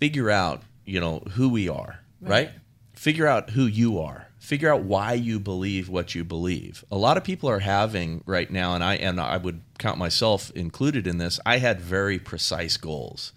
[0.00, 2.46] figure out you know who we are, right?
[2.46, 2.50] Right.
[2.94, 4.26] Figure out who you are.
[4.40, 6.84] Figure out why you believe what you believe.
[6.90, 10.50] A lot of people are having right now, and I and I would count myself
[10.56, 11.38] included in this.
[11.46, 13.32] I had very precise goals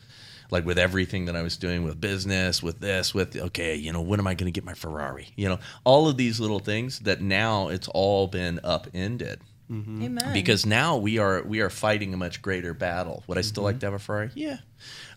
[0.54, 4.02] like with everything that I was doing with business, with this, with okay, you know,
[4.02, 5.28] when am I going to get my Ferrari?
[5.36, 10.34] You know, all of these little things that now it's all been upended Amen.
[10.34, 13.24] because now we are we are fighting a much greater battle.
[13.28, 14.30] Would I still like to have a Ferrari?
[14.36, 14.58] Yeah.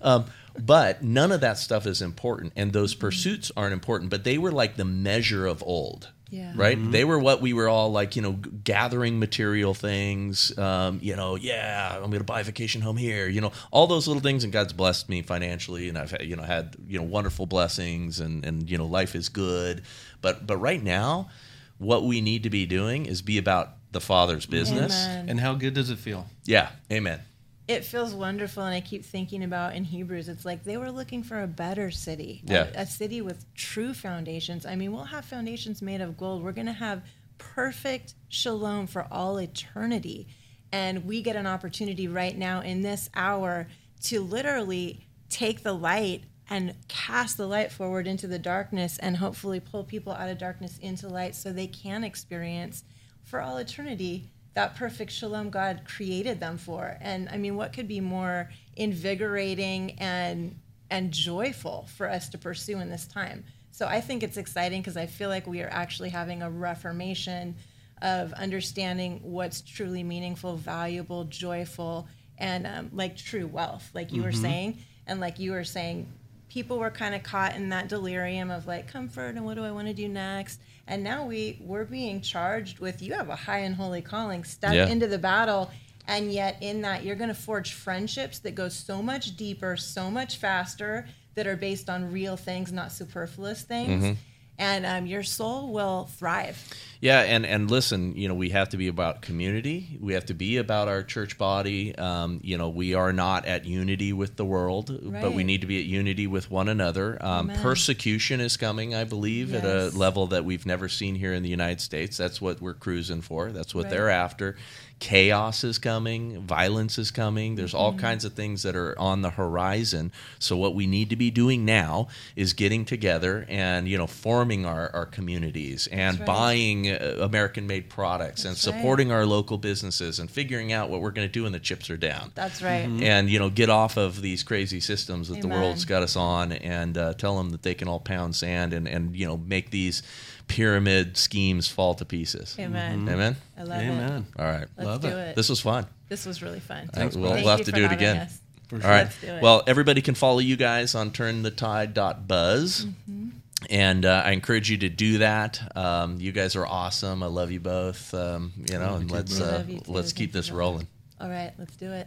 [0.01, 0.25] Um,
[0.59, 4.11] but none of that stuff is important, and those pursuits aren't important.
[4.11, 6.53] But they were like the measure of old Yeah.
[6.57, 6.77] right?
[6.91, 10.57] They were what we were all like, you know, gathering material things.
[10.59, 13.29] Um, you know, yeah, I'm going to buy a vacation home here.
[13.29, 16.35] You know, all those little things, and God's blessed me financially, and I've had, you
[16.37, 19.83] know had you know wonderful blessings, and and you know life is good.
[20.21, 21.31] But but right now,
[21.79, 25.07] what we need to be doing is be about the Father's business.
[25.07, 25.29] Amen.
[25.29, 26.27] And how good does it feel?
[26.45, 27.21] Yeah, Amen.
[27.69, 31.23] It feels wonderful and i keep thinking about in hebrews it's like they were looking
[31.23, 32.43] for a better city
[32.75, 34.65] a- a, city with true foundations.
[34.67, 36.43] I mean we'll have foundations made of gold.
[36.43, 37.03] We're going to have
[37.39, 40.29] perfect shalom for all eternity.
[40.73, 43.69] And we get an opportunity right now in this hour
[44.05, 49.59] to literally take the light and cast the light forward into the darkness and hopefully
[49.61, 52.85] pull people out of darkness into light so they can experience
[53.23, 56.97] for all eternity that perfect shalom God created them for.
[57.03, 60.59] And I mean, what could be more invigorating and
[60.89, 63.45] and joyful for us to pursue in this time?
[63.71, 67.55] So I think it's exciting because I feel like we are actually having a reformation
[68.01, 72.09] of understanding what's truly meaningful, valuable, joyful,
[72.39, 76.11] and um, like true wealth, like you were saying, and like you were saying,
[76.49, 79.71] people were kind of caught in that delirium of like comfort and what do I
[79.71, 80.61] want to do next.
[80.89, 84.45] And now we we're being charged with you have a high and holy calling.
[84.45, 84.87] Step Yeah.
[84.89, 85.71] into the battle,
[86.07, 90.11] and yet in that you're going to forge friendships that go so much deeper, so
[90.11, 94.05] much faster, that are based on real things, not superfluous things.
[94.05, 94.13] Mm-hmm.
[94.59, 96.63] And um, your soul will thrive.
[96.99, 99.99] Yeah, and and listen, you know, we have to be about community.
[100.01, 101.95] We have to be about our church body.
[101.97, 105.67] Um, you know, we are not at unity with the world, but we need to
[105.67, 107.19] be at unity with one another.
[107.23, 111.43] Um, persecution is coming, I believe, at a level that we've never seen here in
[111.43, 112.17] the United States.
[112.17, 113.53] That's what we're cruising for.
[113.53, 113.91] That's what Right.
[113.91, 114.57] they're after.
[114.99, 116.41] Chaos is coming.
[116.41, 117.55] Violence is coming.
[117.57, 118.01] There's all Mm-hmm.
[118.01, 120.11] kinds of things that are on the horizon.
[120.39, 124.65] So what we need to be doing now is getting together and you know forming
[124.65, 126.27] our, our communities and right.
[126.27, 128.75] buying uh, American-made products and That's right.
[128.75, 131.91] supporting our local businesses and figuring out what we're going to do when the chips
[131.91, 132.33] are down.
[132.35, 132.89] That's right.
[132.89, 136.53] And you know, get off of these crazy systems that the world's got us on,
[136.53, 139.71] and uh, tell them that they can all pound sand and and you know make
[139.71, 140.03] these
[140.49, 142.57] pyramid schemes fall to pieces.
[142.59, 143.09] Amen.
[143.09, 143.37] Amen.
[143.59, 144.27] I love Amen.
[144.37, 144.41] it.
[144.41, 144.67] All right.
[144.77, 145.29] Let's Love do it.
[145.31, 145.37] it.
[145.37, 145.87] This was fun.
[146.09, 146.89] This was really fun.
[146.93, 148.17] Thanks, we'll- Thank we'll have you to for do it again.
[148.19, 148.41] us.
[148.69, 148.91] For sure.
[148.91, 149.03] right.
[149.05, 149.43] Let's do it.
[149.43, 152.85] Well, everybody can follow you guys on turnthetide.buzz.
[152.87, 153.29] Mm-hmm.
[153.71, 155.61] And uh, I encourage you to do that.
[155.77, 157.23] Um, you guys are awesome.
[157.23, 158.13] I love you both.
[158.15, 159.93] Um, you know, and let's uh, Love you too.
[159.93, 160.87] let's keep this rolling.
[161.21, 162.07] All right, let's do it.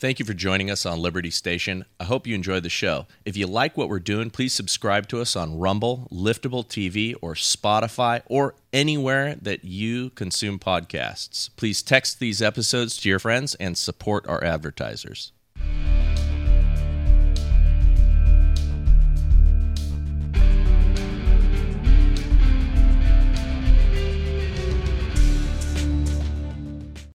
[0.00, 1.84] Thank you for joining us on Liberty Station.
[1.98, 3.08] I hope you enjoyed the show.
[3.24, 7.34] If you like what we're doing, please subscribe to us on Rumble, Liftable TV, or
[7.34, 11.50] Spotify, or anywhere that you consume podcasts.
[11.56, 15.32] Please text these episodes to your friends and support our advertisers.